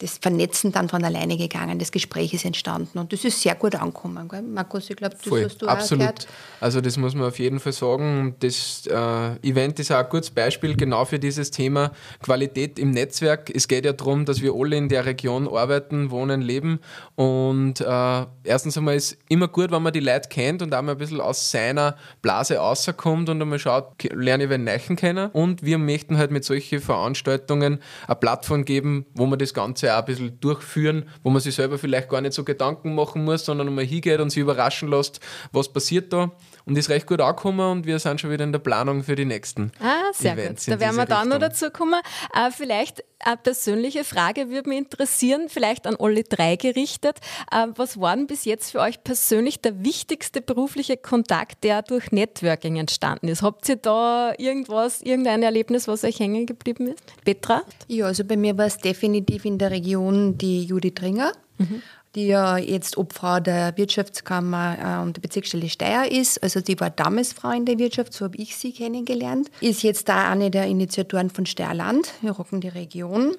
das 0.02 0.18
Vernetzen 0.18 0.72
dann 0.72 0.90
von 0.90 1.04
alleine 1.04 1.38
gegangen, 1.38 1.78
das 1.78 1.92
Gespräch 1.92 2.34
ist 2.34 2.44
entstanden 2.44 2.98
und 2.98 3.14
das 3.14 3.24
ist 3.24 3.40
sehr 3.40 3.54
gut 3.54 3.76
angekommen. 3.76 4.28
Gell? 4.28 4.42
Markus, 4.42 4.90
ich 4.90 4.96
glaube, 4.96 5.16
das 5.16 5.28
Voll, 5.28 5.46
hast 5.46 5.62
du 5.62 5.68
absolut. 5.68 6.04
auch 6.04 6.08
gehört. 6.08 6.28
Also 6.60 6.82
das 6.82 6.98
muss 6.98 7.14
man 7.14 7.28
auf 7.28 7.38
jeden 7.38 7.60
Fall 7.60 7.74
sagen. 7.74 8.36
Das 8.40 8.88
äh, 8.88 9.48
Event 9.48 9.80
ist 9.80 9.92
auch 9.92 9.98
ein 9.98 10.10
gutes 10.10 10.32
Beispiel 10.32 10.76
genau 10.76 11.06
für 11.06 11.20
dieses 11.20 11.52
Thema 11.52 11.92
Qualität 12.22 12.80
im 12.80 12.92
Netzwerk. 12.92 13.52
Es 13.54 13.68
geht 13.68 13.86
ja 13.86 13.94
darum, 13.94 14.26
dass 14.26 14.42
wir 14.42 14.54
alle 14.56 14.76
in 14.76 14.90
der 14.90 15.06
Region 15.06 15.48
arbeiten, 15.48 16.10
wohnen, 16.10 16.42
leben 16.42 16.80
und 17.16 17.80
äh, 17.82 18.26
erstens 18.44 18.78
einmal 18.78 18.96
ist 18.96 19.18
immer 19.30 19.48
gut, 19.48 19.72
wenn 19.72 19.84
man 19.84 19.94
die 19.94 20.00
Leute 20.00 20.30
kennt 20.30 20.64
und 20.64 20.74
auch 20.74 20.82
mal 20.82 20.94
ein 20.94 20.98
bisschen 20.98 21.22
aus 21.22 21.52
seiner 21.52 21.96
Blase 22.22 22.56
rauskommt 22.58 23.30
und 23.30 23.42
einmal 23.42 23.60
schaut, 23.60 23.92
lerne 24.14 24.46
ich 24.46 24.50
wen 24.50 24.64
Neichen 24.64 24.96
kennen 24.96 25.30
und 25.32 25.64
wir 25.64 25.78
möchten 25.78 26.18
halt 26.18 26.32
mit 26.32 26.44
solchen 26.44 26.82
Veranstaltungen 26.82 27.80
eine 28.08 28.16
Plattform 28.16 28.66
geben, 28.66 29.06
wo 29.14 29.28
man 29.28 29.38
das 29.38 29.54
Ganze 29.54 29.90
auch 29.91 29.99
ein 29.99 30.06
bisschen 30.06 30.39
durchführen, 30.39 31.06
wo 31.23 31.30
man 31.30 31.41
sich 31.41 31.56
selber 31.56 31.77
vielleicht 31.77 32.10
gar 32.10 32.21
nicht 32.21 32.34
so 32.34 32.43
Gedanken 32.43 32.95
machen 32.95 33.23
muss, 33.23 33.45
sondern 33.45 33.73
mal 33.73 33.86
hingeht 33.86 34.19
und 34.19 34.30
sich 34.30 34.41
überraschen 34.41 34.89
lässt, 34.89 35.19
was 35.51 35.71
passiert 35.71 36.12
da. 36.13 36.32
Und 36.65 36.78
ist 36.78 36.89
recht 36.89 37.08
gut 37.08 37.21
angekommen 37.21 37.71
und 37.71 37.86
wir 37.86 38.00
sind 38.00 38.21
schon 38.21 38.32
wieder 38.32 38.43
in 38.43 38.52
der 38.52 38.60
Planung 38.60 39.04
für 39.04 39.15
die 39.15 39.26
nächsten. 39.26 39.71
Ah, 39.80 40.12
sehr 40.13 40.34
Events 40.34 40.65
gut. 40.65 40.76
Da 40.76 40.80
werden 40.80 40.95
wir 40.95 41.06
dann 41.06 41.30
noch 41.30 41.39
dazu 41.39 41.69
kommen. 41.69 42.00
Äh, 42.34 42.52
vielleicht 42.52 43.04
eine 43.19 43.38
persönliche 43.38 44.04
Frage 44.04 44.50
würde 44.50 44.69
mich 44.69 44.80
interessieren, 44.80 45.47
vielleicht 45.47 45.88
an 45.88 45.95
alle 46.00 46.24
drei 46.24 46.56
gerichtet. 46.56 47.17
Äh, 47.52 47.67
was 47.76 48.00
war 48.00 48.15
denn 48.15 48.28
bis 48.28 48.45
jetzt 48.45 48.71
für 48.71 48.80
euch 48.80 49.04
persönlich 49.04 49.62
der 49.62 49.84
wichtigste 49.84 50.41
berufliche 50.41 50.97
Kontakt, 50.97 51.63
der 51.63 51.82
durch 51.82 52.12
Networking 52.12 52.78
entstanden 52.78 53.28
ist? 53.28 53.41
Habt 53.41 53.67
ihr 53.69 53.76
da 53.78 54.34
irgendwas, 54.38 55.02
irgendein 55.02 55.43
Erlebnis, 55.43 55.88
was 55.88 56.04
euch 56.04 56.19
hängen 56.19 56.45
geblieben 56.45 56.88
ist? 56.88 57.02
Petra? 57.24 57.63
Ja, 57.88 58.06
also 58.06 58.24
bei 58.24 58.38
mir 58.38 58.58
war 58.58 58.65
es 58.65 58.78
definitiv 58.78 59.45
in 59.45 59.58
der 59.58 59.71
Region 59.71 60.38
die 60.38 60.63
Judith 60.65 61.02
Ringer. 61.02 61.34
Mhm 61.58 61.82
die 62.15 62.28
ja 62.28 62.58
jetzt 62.58 62.97
Obfrau 62.97 63.39
der 63.39 63.78
Wirtschaftskammer 63.78 64.78
äh, 64.80 65.02
und 65.02 65.17
der 65.17 65.21
Bezirksstelle 65.21 65.69
Steyr 65.69 66.12
ist. 66.12 66.41
Also 66.43 66.62
die 66.62 66.80
war 66.80 66.89
damals 66.89 67.34
Frau 67.34 67.52
in 67.52 67.65
der 67.65 67.80
Wirtschaft, 67.80 68.13
so 68.13 68.26
habe 68.26 68.38
ich 68.38 68.56
sie 68.56 68.74
kennengelernt. 68.74 69.50
Ist 69.62 69.84
jetzt 69.84 70.10
da 70.10 70.30
eine 70.30 70.52
der 70.52 70.65
Initiatoren 70.65 71.30
von 71.30 71.45
Steyrland. 71.45 72.13
Wir 72.21 72.32
rocken 72.32 72.62
die 72.62 72.67
Region. 72.67 73.36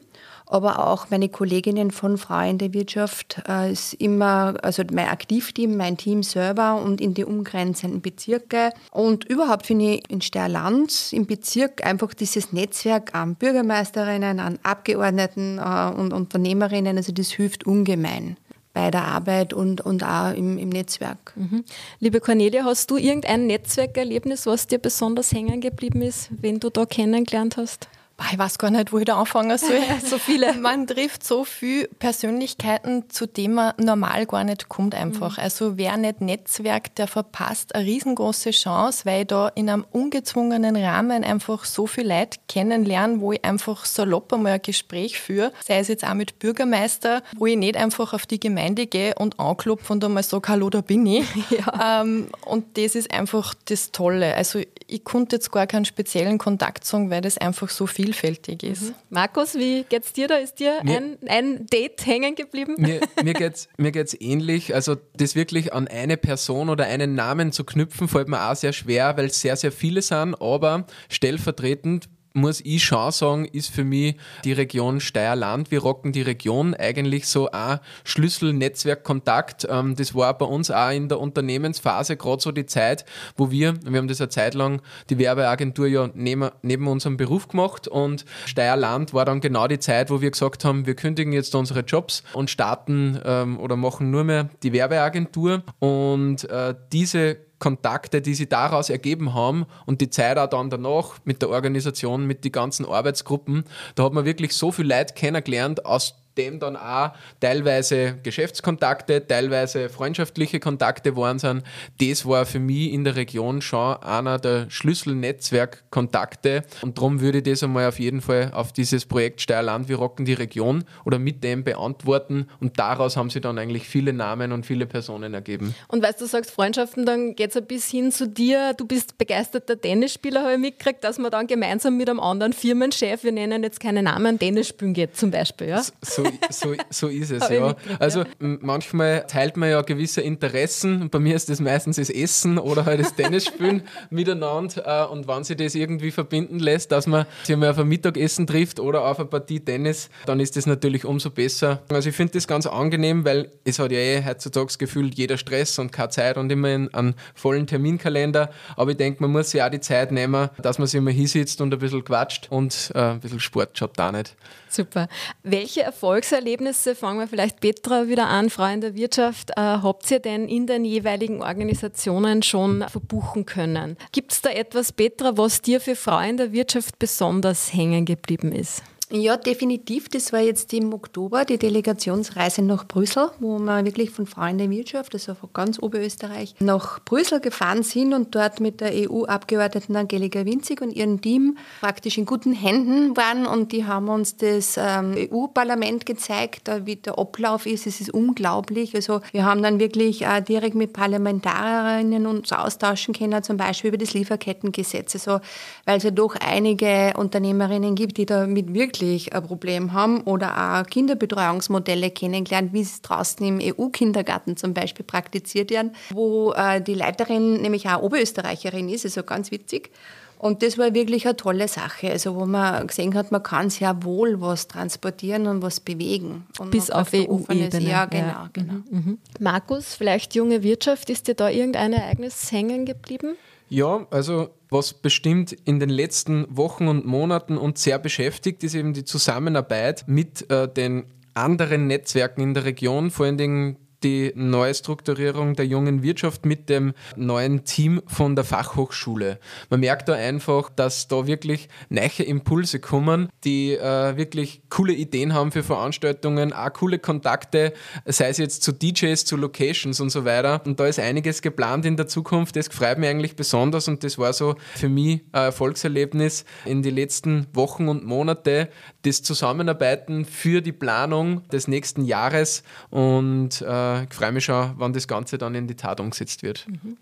Aber 0.46 0.86
auch 0.86 1.08
meine 1.08 1.30
Kolleginnen 1.30 1.90
von 1.90 2.18
Frau 2.18 2.46
in 2.46 2.58
der 2.58 2.74
Wirtschaft 2.74 3.40
äh, 3.48 3.72
ist 3.72 3.94
immer, 3.94 4.54
also 4.62 4.82
mein 4.92 5.08
Aktivteam, 5.08 5.76
mein 5.76 5.96
Team 5.96 6.22
selber 6.22 6.82
und 6.82 7.00
in 7.00 7.14
die 7.14 7.24
umgrenzenden 7.24 8.02
Bezirke. 8.02 8.70
Und 8.90 9.24
überhaupt 9.24 9.66
finde 9.66 9.94
ich 9.94 10.10
in 10.10 10.20
Steyrland 10.20 11.12
im 11.12 11.26
Bezirk 11.26 11.86
einfach 11.86 12.12
dieses 12.12 12.52
Netzwerk 12.52 13.14
an 13.14 13.34
Bürgermeisterinnen, 13.36 14.40
an 14.40 14.58
Abgeordneten 14.62 15.58
äh, 15.58 15.90
und 15.94 16.12
Unternehmerinnen, 16.12 16.96
also 16.96 17.12
das 17.12 17.30
hilft 17.30 17.64
ungemein 17.64 18.36
bei 18.72 18.90
der 18.90 19.04
Arbeit 19.04 19.52
und, 19.52 19.80
und 19.80 20.02
auch 20.04 20.32
im, 20.32 20.58
im 20.58 20.68
Netzwerk. 20.68 21.32
Mhm. 21.36 21.64
Liebe 22.00 22.20
Cornelia, 22.20 22.64
hast 22.64 22.90
du 22.90 22.96
irgendein 22.96 23.46
Netzwerkerlebnis, 23.46 24.46
was 24.46 24.66
dir 24.66 24.78
besonders 24.78 25.32
hängen 25.32 25.60
geblieben 25.60 26.02
ist, 26.02 26.30
wenn 26.40 26.58
du 26.58 26.70
da 26.70 26.86
kennengelernt 26.86 27.56
hast? 27.56 27.88
Ich 28.30 28.38
weiß 28.38 28.58
gar 28.58 28.70
nicht, 28.70 28.92
wo 28.92 28.98
ich 28.98 29.04
da 29.04 29.18
anfangen 29.18 29.56
soll. 29.58 29.80
so 30.04 30.18
viele. 30.18 30.54
Man 30.54 30.86
trifft 30.86 31.24
so 31.24 31.44
viele 31.44 31.88
Persönlichkeiten, 31.88 33.08
zu 33.08 33.26
denen 33.26 33.54
man 33.54 33.72
normal 33.78 34.26
gar 34.26 34.44
nicht 34.44 34.68
kommt 34.68 34.94
einfach. 34.94 35.36
Mhm. 35.36 35.42
Also 35.42 35.76
wer 35.78 35.96
nicht 35.96 36.20
Netzwerk, 36.20 36.94
der 36.96 37.06
verpasst 37.06 37.74
eine 37.74 37.84
riesengroße 37.84 38.50
Chance, 38.50 39.04
weil 39.04 39.22
ich 39.22 39.26
da 39.28 39.48
in 39.48 39.68
einem 39.68 39.84
ungezwungenen 39.90 40.76
Rahmen 40.76 41.24
einfach 41.24 41.64
so 41.64 41.86
viele 41.86 42.18
Leute 42.18 42.38
kennenlernen, 42.48 43.20
wo 43.20 43.32
ich 43.32 43.44
einfach 43.44 43.84
salopp 43.84 44.32
einmal 44.32 44.52
ein 44.52 44.62
Gespräch 44.62 45.18
führe, 45.18 45.52
sei 45.64 45.78
es 45.78 45.88
jetzt 45.88 46.04
auch 46.04 46.14
mit 46.14 46.38
Bürgermeister, 46.38 47.22
wo 47.36 47.46
ich 47.46 47.56
nicht 47.56 47.76
einfach 47.76 48.12
auf 48.12 48.26
die 48.26 48.40
Gemeinde 48.40 48.86
gehe 48.86 49.14
und 49.14 49.38
anklopfe 49.40 49.92
und 49.92 50.04
einmal 50.04 50.22
sage, 50.22 50.48
hallo, 50.48 50.70
da 50.70 50.80
bin 50.80 51.06
ich. 51.06 51.26
Ja. 51.52 52.00
Ähm, 52.00 52.28
und 52.46 52.78
das 52.78 52.94
ist 52.94 53.12
einfach 53.12 53.54
das 53.66 53.92
Tolle. 53.92 54.34
Also 54.34 54.60
ich 54.92 55.04
konnte 55.04 55.36
jetzt 55.36 55.50
gar 55.50 55.66
keinen 55.66 55.84
speziellen 55.84 56.38
Kontakt 56.38 56.84
sagen, 56.84 57.10
weil 57.10 57.20
das 57.20 57.38
einfach 57.38 57.68
so 57.68 57.86
vielfältig 57.86 58.62
ist. 58.62 58.82
Mhm. 58.82 58.94
Markus, 59.10 59.54
wie 59.54 59.84
geht's 59.88 60.12
dir 60.12 60.28
da? 60.28 60.36
Ist 60.36 60.58
dir 60.58 60.80
mir, 60.84 60.98
ein, 60.98 61.18
ein, 61.26 61.66
Date 61.66 62.04
hängen 62.06 62.34
geblieben? 62.34 62.74
Mir, 62.78 63.00
mir 63.22 63.34
geht's, 63.34 63.68
mir 63.76 63.92
geht's 63.92 64.14
ähnlich. 64.18 64.74
Also 64.74 64.96
das 65.14 65.34
wirklich 65.34 65.72
an 65.72 65.88
eine 65.88 66.16
Person 66.16 66.68
oder 66.68 66.86
einen 66.86 67.14
Namen 67.14 67.52
zu 67.52 67.64
knüpfen, 67.64 68.08
fällt 68.08 68.28
mir 68.28 68.50
auch 68.50 68.56
sehr 68.56 68.72
schwer, 68.72 69.16
weil 69.16 69.26
es 69.26 69.40
sehr, 69.40 69.56
sehr 69.56 69.72
viele 69.72 70.02
sind, 70.02 70.34
aber 70.40 70.86
stellvertretend 71.08 72.08
muss 72.34 72.60
ich 72.64 72.84
schon 72.84 73.10
sagen, 73.12 73.44
ist 73.44 73.70
für 73.70 73.84
mich 73.84 74.16
die 74.44 74.52
Region 74.52 75.00
Steierland. 75.00 75.70
Wir 75.70 75.80
rocken 75.80 76.12
die 76.12 76.22
Region 76.22 76.74
eigentlich 76.74 77.26
so 77.28 77.50
ein 77.50 77.80
Schlüsselnetzwerkkontakt. 78.04 79.66
Ähm, 79.68 79.96
das 79.96 80.14
war 80.14 80.36
bei 80.36 80.46
uns 80.46 80.70
auch 80.70 80.90
in 80.90 81.08
der 81.08 81.20
Unternehmensphase 81.20 82.16
gerade 82.16 82.42
so 82.42 82.52
die 82.52 82.66
Zeit, 82.66 83.04
wo 83.36 83.50
wir, 83.50 83.74
wir 83.84 83.98
haben 83.98 84.08
das 84.08 84.20
eine 84.20 84.28
Zeit 84.28 84.54
lang 84.54 84.80
die 85.10 85.18
Werbeagentur 85.18 85.86
ja 85.86 86.10
neben, 86.14 86.50
neben 86.62 86.88
unserem 86.88 87.16
Beruf 87.16 87.48
gemacht 87.48 87.88
und 87.88 88.24
Steierland 88.46 89.14
war 89.14 89.24
dann 89.24 89.40
genau 89.40 89.66
die 89.66 89.78
Zeit, 89.78 90.10
wo 90.10 90.20
wir 90.20 90.30
gesagt 90.30 90.64
haben, 90.64 90.86
wir 90.86 90.94
kündigen 90.94 91.32
jetzt 91.32 91.54
unsere 91.54 91.80
Jobs 91.80 92.22
und 92.32 92.50
starten 92.50 93.20
ähm, 93.24 93.58
oder 93.58 93.76
machen 93.76 94.10
nur 94.10 94.24
mehr 94.24 94.48
die 94.62 94.72
Werbeagentur 94.72 95.62
und 95.78 96.48
äh, 96.48 96.74
diese 96.92 97.38
Kontakte, 97.62 98.20
die 98.20 98.34
sie 98.34 98.48
daraus 98.48 98.90
ergeben 98.90 99.34
haben 99.34 99.66
und 99.86 100.00
die 100.00 100.10
Zeit 100.10 100.36
auch 100.36 100.48
dann 100.48 100.68
danach 100.68 101.18
mit 101.24 101.42
der 101.42 101.50
Organisation, 101.50 102.26
mit 102.26 102.44
den 102.44 102.50
ganzen 102.50 102.84
Arbeitsgruppen, 102.84 103.62
da 103.94 104.02
hat 104.02 104.12
man 104.12 104.24
wirklich 104.24 104.54
so 104.54 104.72
viel 104.72 104.88
Leute 104.88 105.14
kennengelernt 105.14 105.86
aus 105.86 106.16
dem 106.36 106.58
dann 106.58 106.76
auch 106.76 107.12
teilweise 107.40 108.18
Geschäftskontakte, 108.22 109.26
teilweise 109.26 109.88
freundschaftliche 109.88 110.60
Kontakte 110.60 111.16
waren 111.16 111.38
sind. 111.38 111.62
Das 112.00 112.26
war 112.26 112.46
für 112.46 112.58
mich 112.58 112.92
in 112.92 113.04
der 113.04 113.16
Region 113.16 113.62
schon 113.62 113.96
einer 114.02 114.38
der 114.38 114.70
Schlüsselnetzwerkkontakte 114.70 116.64
und 116.82 116.98
darum 116.98 117.20
würde 117.20 117.38
ich 117.38 117.44
das 117.44 117.62
einmal 117.62 117.88
auf 117.88 117.98
jeden 117.98 118.20
Fall 118.20 118.50
auf 118.52 118.72
dieses 118.72 119.06
Projekt 119.06 119.40
Steierland, 119.40 119.88
wir 119.88 119.96
rocken 119.96 120.24
die 120.24 120.32
Region 120.32 120.84
oder 121.04 121.18
mit 121.18 121.44
dem 121.44 121.64
beantworten 121.64 122.48
und 122.60 122.78
daraus 122.78 123.16
haben 123.16 123.30
sich 123.30 123.42
dann 123.42 123.58
eigentlich 123.58 123.88
viele 123.88 124.12
Namen 124.12 124.52
und 124.52 124.66
viele 124.66 124.86
Personen 124.86 125.34
ergeben. 125.34 125.74
Und 125.88 126.02
weißt 126.02 126.20
du, 126.20 126.26
sagst 126.26 126.50
Freundschaften, 126.50 127.06
dann 127.06 127.34
geht 127.34 127.50
es 127.50 127.56
ein 127.56 127.66
bisschen 127.66 128.02
hin 128.02 128.12
zu 128.12 128.28
dir, 128.28 128.74
du 128.74 128.86
bist 128.86 129.18
begeisterter 129.18 129.80
Tennisspieler, 129.80 130.42
habe 130.42 130.54
ich 130.54 130.58
mitgekriegt, 130.58 131.04
dass 131.04 131.18
man 131.18 131.30
dann 131.30 131.46
gemeinsam 131.46 131.96
mit 131.96 132.08
einem 132.08 132.20
anderen 132.20 132.52
Firmenchef, 132.52 133.24
wir 133.24 133.32
nennen 133.32 133.62
jetzt 133.62 133.80
keine 133.80 134.02
Namen, 134.02 134.38
Tennis 134.38 134.68
spielen 134.68 134.94
geht 134.94 135.16
zum 135.16 135.30
Beispiel. 135.30 135.68
Ja? 135.68 135.82
So, 136.00 136.21
so, 136.50 136.74
so, 136.90 137.08
ist 137.08 137.30
es, 137.30 137.48
ja. 137.48 137.74
Also 137.98 138.24
manchmal 138.38 139.26
teilt 139.26 139.56
man 139.56 139.70
ja 139.70 139.82
gewisse 139.82 140.20
Interessen. 140.20 141.10
Bei 141.10 141.18
mir 141.18 141.34
ist 141.34 141.48
das 141.48 141.60
meistens 141.60 141.96
das 141.96 142.10
Essen 142.10 142.58
oder 142.58 142.84
halt 142.84 143.00
das 143.00 143.14
Tennisspielen 143.14 143.82
miteinander. 144.10 145.06
Äh, 145.08 145.12
und 145.12 145.28
wenn 145.28 145.44
sich 145.44 145.56
das 145.56 145.74
irgendwie 145.74 146.10
verbinden 146.10 146.58
lässt, 146.58 146.92
dass 146.92 147.06
man 147.06 147.26
sich 147.42 147.56
mal 147.56 147.70
auf 147.70 147.78
ein 147.78 147.88
Mittagessen 147.88 148.46
trifft 148.46 148.80
oder 148.80 149.04
auf 149.04 149.18
eine 149.18 149.28
Partie 149.28 149.60
Tennis, 149.60 150.10
dann 150.26 150.40
ist 150.40 150.56
das 150.56 150.66
natürlich 150.66 151.04
umso 151.04 151.30
besser. 151.30 151.82
Also 151.88 152.08
ich 152.08 152.16
finde 152.16 152.34
das 152.34 152.46
ganz 152.46 152.66
angenehm, 152.66 153.24
weil 153.24 153.50
es 153.64 153.78
hat 153.78 153.92
ja 153.92 153.98
eh 153.98 154.24
heutzutage 154.24 154.74
gefühlt 154.78 155.14
jeder 155.14 155.36
Stress 155.36 155.78
und 155.78 155.92
keine 155.92 156.10
Zeit 156.10 156.36
und 156.36 156.50
immer 156.50 156.68
einen 156.68 157.14
vollen 157.34 157.66
Terminkalender. 157.66 158.50
Aber 158.76 158.92
ich 158.92 158.96
denke, 158.96 159.22
man 159.22 159.32
muss 159.32 159.50
sich 159.50 159.62
auch 159.62 159.70
die 159.70 159.80
Zeit 159.80 160.12
nehmen, 160.12 160.50
dass 160.60 160.78
man 160.78 160.86
sich 160.86 161.00
mal 161.00 161.12
hinsitzt 161.12 161.60
und 161.60 161.72
ein 161.72 161.78
bisschen 161.78 162.04
quatscht 162.04 162.48
und 162.50 162.92
äh, 162.94 162.98
ein 162.98 163.20
bisschen 163.20 163.40
Sport 163.40 163.78
schaut 163.78 163.98
da 163.98 164.12
nicht. 164.12 164.36
Super. 164.72 165.08
Welche 165.42 165.82
Erfolgserlebnisse, 165.82 166.94
fangen 166.94 167.20
wir 167.20 167.28
vielleicht 167.28 167.60
Petra 167.60 168.08
wieder 168.08 168.28
an, 168.28 168.48
Frau 168.48 168.72
in 168.72 168.80
der 168.80 168.94
Wirtschaft, 168.94 169.50
äh, 169.50 169.60
habt 169.60 170.10
ihr 170.10 170.18
denn 170.18 170.48
in 170.48 170.66
den 170.66 170.86
jeweiligen 170.86 171.42
Organisationen 171.42 172.42
schon 172.42 172.82
verbuchen 172.88 173.44
können? 173.44 173.98
Gibt 174.12 174.32
es 174.32 174.40
da 174.40 174.48
etwas, 174.48 174.92
Petra, 174.92 175.36
was 175.36 175.60
dir 175.60 175.78
für 175.78 175.94
Frau 175.94 176.20
in 176.20 176.38
der 176.38 176.52
Wirtschaft 176.52 176.98
besonders 176.98 177.74
hängen 177.74 178.06
geblieben 178.06 178.50
ist? 178.50 178.82
Ja, 179.14 179.36
definitiv. 179.36 180.08
Das 180.08 180.32
war 180.32 180.40
jetzt 180.40 180.72
im 180.72 180.94
Oktober 180.94 181.44
die 181.44 181.58
Delegationsreise 181.58 182.62
nach 182.62 182.88
Brüssel, 182.88 183.30
wo 183.40 183.58
wir 183.58 183.84
wirklich 183.84 184.08
von 184.08 184.24
Frauen 184.24 184.56
der 184.56 184.70
Wirtschaft, 184.70 185.12
also 185.12 185.34
von 185.34 185.50
ganz 185.52 185.78
Oberösterreich, 185.78 186.54
nach 186.60 186.98
Brüssel 187.04 187.40
gefahren 187.40 187.82
sind 187.82 188.14
und 188.14 188.34
dort 188.34 188.60
mit 188.60 188.80
der 188.80 188.92
EU-Abgeordneten 188.94 189.96
Angelika 189.96 190.46
Winzig 190.46 190.80
und 190.80 190.92
ihrem 190.92 191.20
Team 191.20 191.58
praktisch 191.82 192.16
in 192.16 192.24
guten 192.24 192.54
Händen 192.54 193.14
waren 193.14 193.44
und 193.44 193.72
die 193.72 193.84
haben 193.84 194.08
uns 194.08 194.38
das 194.38 194.78
ähm, 194.78 195.14
EU-Parlament 195.30 196.06
gezeigt, 196.06 196.70
wie 196.86 196.96
der 196.96 197.18
Ablauf 197.18 197.66
ist. 197.66 197.86
Es 197.86 198.00
ist 198.00 198.14
unglaublich. 198.14 198.94
Also 198.94 199.20
wir 199.32 199.44
haben 199.44 199.62
dann 199.62 199.78
wirklich 199.78 200.22
äh, 200.22 200.40
direkt 200.40 200.74
mit 200.74 200.94
Parlamentarierinnen 200.94 202.26
uns 202.26 202.50
austauschen 202.50 203.12
können, 203.12 203.42
zum 203.42 203.58
Beispiel 203.58 203.88
über 203.88 203.98
das 203.98 204.14
Lieferkettengesetz. 204.14 205.14
Also, 205.16 205.44
weil 205.84 205.98
es 205.98 206.04
ja 206.04 206.10
doch 206.10 206.34
einige 206.36 207.12
Unternehmerinnen 207.18 207.94
gibt, 207.94 208.16
die 208.16 208.24
da 208.24 208.46
mit 208.46 208.72
wirklich 208.72 209.01
wirklich 209.02 209.34
ein 209.34 209.42
Problem 209.42 209.92
haben 209.92 210.22
oder 210.22 210.80
auch 210.80 210.86
Kinderbetreuungsmodelle 210.88 212.10
kennengelernt, 212.10 212.72
wie 212.72 212.80
es 212.80 213.02
draußen 213.02 213.44
im 213.44 213.60
EU-Kindergarten 213.60 214.56
zum 214.56 214.72
Beispiel 214.72 215.04
praktiziert 215.04 215.70
werden, 215.70 215.94
wo 216.10 216.52
äh, 216.52 216.80
die 216.80 216.94
Leiterin 216.94 217.60
nämlich 217.60 217.88
auch 217.88 218.02
Oberösterreicherin 218.02 218.88
ist, 218.88 219.04
also 219.04 219.22
ganz 219.22 219.50
witzig. 219.50 219.90
Und 220.38 220.64
das 220.64 220.76
war 220.76 220.92
wirklich 220.92 221.24
eine 221.26 221.36
tolle 221.36 221.68
Sache, 221.68 222.10
also 222.10 222.34
wo 222.34 222.46
man 222.46 222.88
gesehen 222.88 223.14
hat, 223.14 223.30
man 223.30 223.44
kann 223.44 223.70
sehr 223.70 224.02
wohl 224.02 224.40
was 224.40 224.66
transportieren 224.66 225.46
und 225.46 225.62
was 225.62 225.78
bewegen. 225.78 226.46
Und 226.58 226.72
Bis 226.72 226.90
auf 226.90 227.12
EU-Ebene. 227.14 227.88
Ja, 227.88 228.06
genau. 228.06 228.26
Ja. 228.26 228.50
genau. 228.52 228.72
Mhm. 228.72 228.84
mhm. 228.90 229.18
Markus, 229.38 229.94
vielleicht 229.94 230.34
junge 230.34 230.64
Wirtschaft, 230.64 231.10
ist 231.10 231.28
dir 231.28 231.34
da 231.36 231.48
irgendein 231.48 231.92
Ereignis 231.92 232.50
hängen 232.50 232.86
geblieben? 232.86 233.36
Ja, 233.68 234.04
also 234.10 234.48
was 234.72 234.94
bestimmt 234.94 235.52
in 235.52 235.78
den 235.78 235.90
letzten 235.90 236.46
Wochen 236.48 236.88
und 236.88 237.04
Monaten 237.04 237.56
uns 237.56 237.82
sehr 237.82 237.98
beschäftigt, 237.98 238.64
ist 238.64 238.74
eben 238.74 238.94
die 238.94 239.04
Zusammenarbeit 239.04 240.04
mit 240.06 240.50
äh, 240.50 240.66
den 240.66 241.04
anderen 241.34 241.86
Netzwerken 241.86 242.40
in 242.40 242.54
der 242.54 242.64
Region, 242.64 243.10
vor 243.10 243.26
allen 243.26 243.38
Dingen 243.38 243.76
die 244.04 244.32
Neustrukturierung 244.34 245.54
der 245.54 245.66
jungen 245.66 246.02
Wirtschaft 246.02 246.46
mit 246.46 246.68
dem 246.68 246.94
neuen 247.16 247.64
Team 247.64 248.02
von 248.06 248.34
der 248.36 248.44
Fachhochschule. 248.44 249.38
Man 249.70 249.80
merkt 249.80 250.08
da 250.08 250.14
einfach, 250.14 250.70
dass 250.70 251.08
da 251.08 251.26
wirklich 251.26 251.68
neue 251.88 252.22
Impulse 252.24 252.80
kommen, 252.80 253.28
die 253.44 253.72
äh, 253.74 254.16
wirklich 254.16 254.62
coole 254.68 254.92
Ideen 254.92 255.34
haben 255.34 255.52
für 255.52 255.62
Veranstaltungen, 255.62 256.52
auch 256.52 256.72
coole 256.72 256.98
Kontakte, 256.98 257.72
sei 258.06 258.28
es 258.28 258.38
jetzt 258.38 258.62
zu 258.62 258.72
DJs, 258.72 259.24
zu 259.24 259.36
Locations 259.36 260.00
und 260.00 260.10
so 260.10 260.24
weiter. 260.24 260.62
Und 260.64 260.80
da 260.80 260.86
ist 260.86 260.98
einiges 260.98 261.42
geplant 261.42 261.84
in 261.84 261.96
der 261.96 262.06
Zukunft. 262.06 262.56
Das 262.56 262.68
freut 262.68 262.98
mich 262.98 263.08
eigentlich 263.08 263.36
besonders 263.36 263.88
und 263.88 264.04
das 264.04 264.18
war 264.18 264.32
so 264.32 264.56
für 264.74 264.88
mich 264.88 265.22
ein 265.32 265.44
Erfolgserlebnis 265.44 266.44
in 266.64 266.82
den 266.82 266.94
letzten 266.94 267.46
Wochen 267.52 267.88
und 267.88 268.04
Monate, 268.04 268.68
das 269.02 269.22
Zusammenarbeiten 269.22 270.24
für 270.24 270.60
die 270.60 270.72
Planung 270.72 271.46
des 271.48 271.68
nächsten 271.68 272.04
Jahres 272.04 272.62
und 272.90 273.60
äh, 273.62 273.91
ich 274.02 274.14
freue 274.14 274.32
mich 274.32 274.44
schon, 274.44 274.72
wann 274.76 274.92
das 274.92 275.06
Ganze 275.06 275.38
dann 275.38 275.54
in 275.54 275.66
die 275.66 275.74
Tat 275.74 276.00
umgesetzt 276.00 276.42
wird. 276.42 276.66
Mhm. 276.68 276.96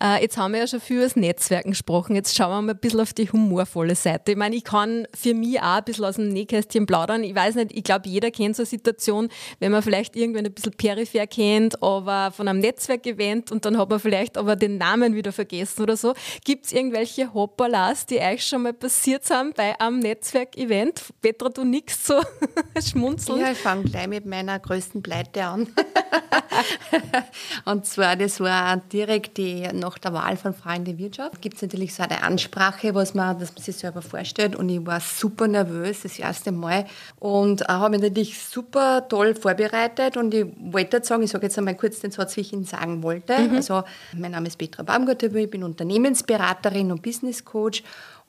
Äh, 0.00 0.22
jetzt 0.22 0.36
haben 0.36 0.52
wir 0.52 0.60
ja 0.60 0.66
schon 0.66 0.80
viel 0.80 0.96
über 0.96 1.04
das 1.04 1.16
Netzwerken 1.16 1.70
gesprochen. 1.70 2.16
Jetzt 2.16 2.36
schauen 2.36 2.50
wir 2.50 2.62
mal 2.62 2.72
ein 2.72 2.78
bisschen 2.78 3.00
auf 3.00 3.12
die 3.12 3.30
humorvolle 3.30 3.94
Seite. 3.94 4.32
Ich 4.32 4.38
meine, 4.38 4.56
ich 4.56 4.64
kann 4.64 5.06
für 5.14 5.34
mich 5.34 5.60
auch 5.60 5.78
ein 5.78 5.84
bisschen 5.84 6.04
aus 6.04 6.16
dem 6.16 6.28
Nähkästchen 6.28 6.86
plaudern. 6.86 7.24
Ich 7.24 7.34
weiß 7.34 7.54
nicht, 7.56 7.72
ich 7.72 7.84
glaube, 7.84 8.08
jeder 8.08 8.30
kennt 8.30 8.56
so 8.56 8.62
eine 8.62 8.68
Situation, 8.68 9.28
wenn 9.58 9.72
man 9.72 9.82
vielleicht 9.82 10.16
irgendwann 10.16 10.46
ein 10.46 10.52
bisschen 10.52 10.72
peripher 10.72 11.26
kennt, 11.26 11.82
aber 11.82 12.32
von 12.32 12.48
einem 12.48 12.60
Netzwerkevent 12.60 13.52
und 13.52 13.64
dann 13.64 13.78
hat 13.78 13.90
man 13.90 14.00
vielleicht 14.00 14.36
aber 14.36 14.56
den 14.56 14.78
Namen 14.78 15.14
wieder 15.14 15.32
vergessen 15.32 15.82
oder 15.82 15.96
so. 15.96 16.14
Gibt 16.44 16.66
es 16.66 16.72
irgendwelche 16.72 17.32
Hoppalas, 17.32 18.06
die 18.06 18.18
euch 18.18 18.46
schon 18.46 18.62
mal 18.62 18.72
passiert 18.72 19.24
sind 19.24 19.54
bei 19.54 19.78
einem 19.80 19.98
Netzwerkevent? 20.00 21.02
Petra, 21.20 21.48
du 21.48 21.64
nix 21.64 22.06
so 22.06 22.20
schmunzeln. 22.84 23.40
Ja, 23.40 23.52
ich 23.52 23.58
fange 23.58 23.84
gleich 23.84 24.08
mit 24.08 24.26
meiner 24.26 24.58
größten 24.58 25.02
Pleite 25.02 25.44
an. 25.44 25.68
und 27.64 27.86
zwar, 27.86 28.16
das 28.16 28.40
war 28.40 28.76
direkt 28.76 29.36
die, 29.38 29.68
nach 29.72 29.98
der 29.98 30.12
Wahl 30.12 30.36
von 30.36 30.54
Frauen 30.54 30.84
der 30.84 30.98
Wirtschaft. 30.98 31.40
Gibt 31.40 31.56
es 31.56 31.62
natürlich 31.62 31.94
so 31.94 32.02
eine 32.02 32.22
Ansprache, 32.22 32.94
was 32.94 33.14
man, 33.14 33.38
dass 33.38 33.54
man 33.54 33.62
sich 33.62 33.76
selber 33.76 34.02
vorstellt. 34.02 34.56
Und 34.56 34.68
ich 34.68 34.84
war 34.84 35.00
super 35.00 35.48
nervös, 35.48 36.02
das 36.02 36.18
erste 36.18 36.52
Mal. 36.52 36.86
Und 37.18 37.66
habe 37.68 37.90
mich 37.90 38.02
natürlich 38.02 38.42
super 38.42 39.06
toll 39.08 39.34
vorbereitet. 39.34 40.16
Und 40.16 40.34
ich 40.34 40.46
wollte 40.58 41.02
sagen, 41.04 41.22
ich 41.22 41.30
sage 41.30 41.46
jetzt 41.46 41.58
einmal 41.58 41.76
kurz 41.76 42.00
den 42.00 42.10
Satz, 42.10 42.36
wie 42.36 42.42
ich 42.42 42.52
ihn 42.52 42.64
sagen 42.64 43.02
wollte. 43.02 43.38
Mhm. 43.38 43.56
Also, 43.56 43.82
mein 44.14 44.32
Name 44.32 44.48
ist 44.48 44.56
Petra 44.56 44.82
Baumgartner, 44.82 45.34
ich 45.34 45.50
bin 45.50 45.64
Unternehmensberaterin 45.64 46.92
und 46.92 47.02
Business 47.02 47.44
Coach 47.44 47.82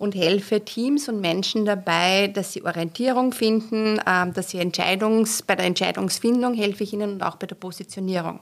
und 0.03 0.15
helfe 0.15 0.63
Teams 0.65 1.07
und 1.07 1.21
Menschen 1.21 1.63
dabei, 1.65 2.27
dass 2.27 2.51
sie 2.51 2.63
Orientierung 2.63 3.31
finden, 3.31 3.99
ähm, 4.05 4.33
dass 4.33 4.49
sie 4.49 4.59
Entscheidungs, 4.59 5.41
bei 5.41 5.55
der 5.55 5.65
Entscheidungsfindung 5.65 6.53
helfe 6.53 6.83
ich 6.83 6.93
ihnen 6.93 7.13
und 7.13 7.23
auch 7.23 7.37
bei 7.37 7.47
der 7.47 7.55
Positionierung. 7.55 8.41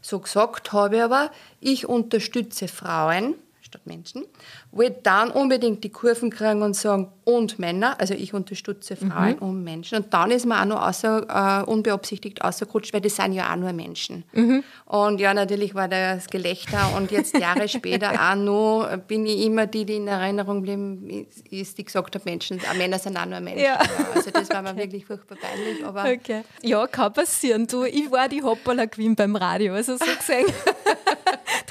So 0.00 0.20
gesagt 0.20 0.72
habe 0.72 0.96
ich 0.96 1.02
aber, 1.02 1.30
ich 1.60 1.88
unterstütze 1.88 2.68
Frauen 2.68 3.34
statt 3.74 3.86
Menschen, 3.86 4.24
will 4.72 4.94
dann 5.02 5.30
unbedingt 5.30 5.82
die 5.84 5.90
Kurven 5.90 6.30
kriegen 6.30 6.62
und 6.62 6.74
sagen, 6.74 7.10
und 7.24 7.58
Männer, 7.58 7.98
also 7.98 8.14
ich 8.14 8.34
unterstütze 8.34 8.96
Frauen 8.96 9.36
mhm. 9.36 9.48
und 9.48 9.64
Menschen. 9.64 9.96
Und 9.96 10.12
dann 10.12 10.30
ist 10.30 10.46
man 10.46 10.60
auch 10.60 10.76
noch 10.76 10.86
außer, 10.86 11.62
äh, 11.62 11.70
unbeabsichtigt 11.70 12.42
ausgerutscht, 12.42 12.92
weil 12.92 13.00
das 13.00 13.16
sind 13.16 13.32
ja 13.32 13.50
auch 13.50 13.56
nur 13.56 13.72
Menschen. 13.72 14.24
Mhm. 14.32 14.62
Und 14.84 15.20
ja, 15.20 15.32
natürlich 15.32 15.74
war 15.74 15.88
das 15.88 16.26
Gelächter 16.26 16.94
und 16.96 17.10
jetzt 17.10 17.36
Jahre 17.38 17.66
später 17.68 18.12
auch 18.12 18.36
noch 18.36 18.96
bin 19.08 19.26
ich 19.26 19.46
immer 19.46 19.66
die, 19.66 19.84
die 19.84 19.96
in 19.96 20.08
Erinnerung 20.08 20.62
blieben, 20.62 21.26
ist, 21.50 21.78
die 21.78 21.84
gesagt 21.84 22.14
hat, 22.14 22.24
Menschen, 22.24 22.60
auch 22.70 22.76
Männer 22.76 22.98
sind 22.98 23.16
auch 23.16 23.26
nur 23.26 23.40
Menschen. 23.40 23.64
Ja. 23.64 23.80
Also 24.14 24.30
das 24.30 24.50
war 24.50 24.62
mir 24.62 24.76
wirklich 24.76 25.06
furchtbar 25.06 25.38
peinlich. 25.38 25.84
Aber 25.84 26.04
okay. 26.04 26.42
Ja, 26.62 26.86
kann 26.86 27.12
passieren. 27.12 27.66
Du, 27.66 27.84
ich 27.84 28.10
war 28.10 28.28
die 28.28 28.42
Hoppala 28.42 28.86
Queen 28.86 29.16
beim 29.16 29.34
Radio, 29.34 29.74
also 29.74 29.96
so 29.96 30.04
gesehen. 30.04 30.46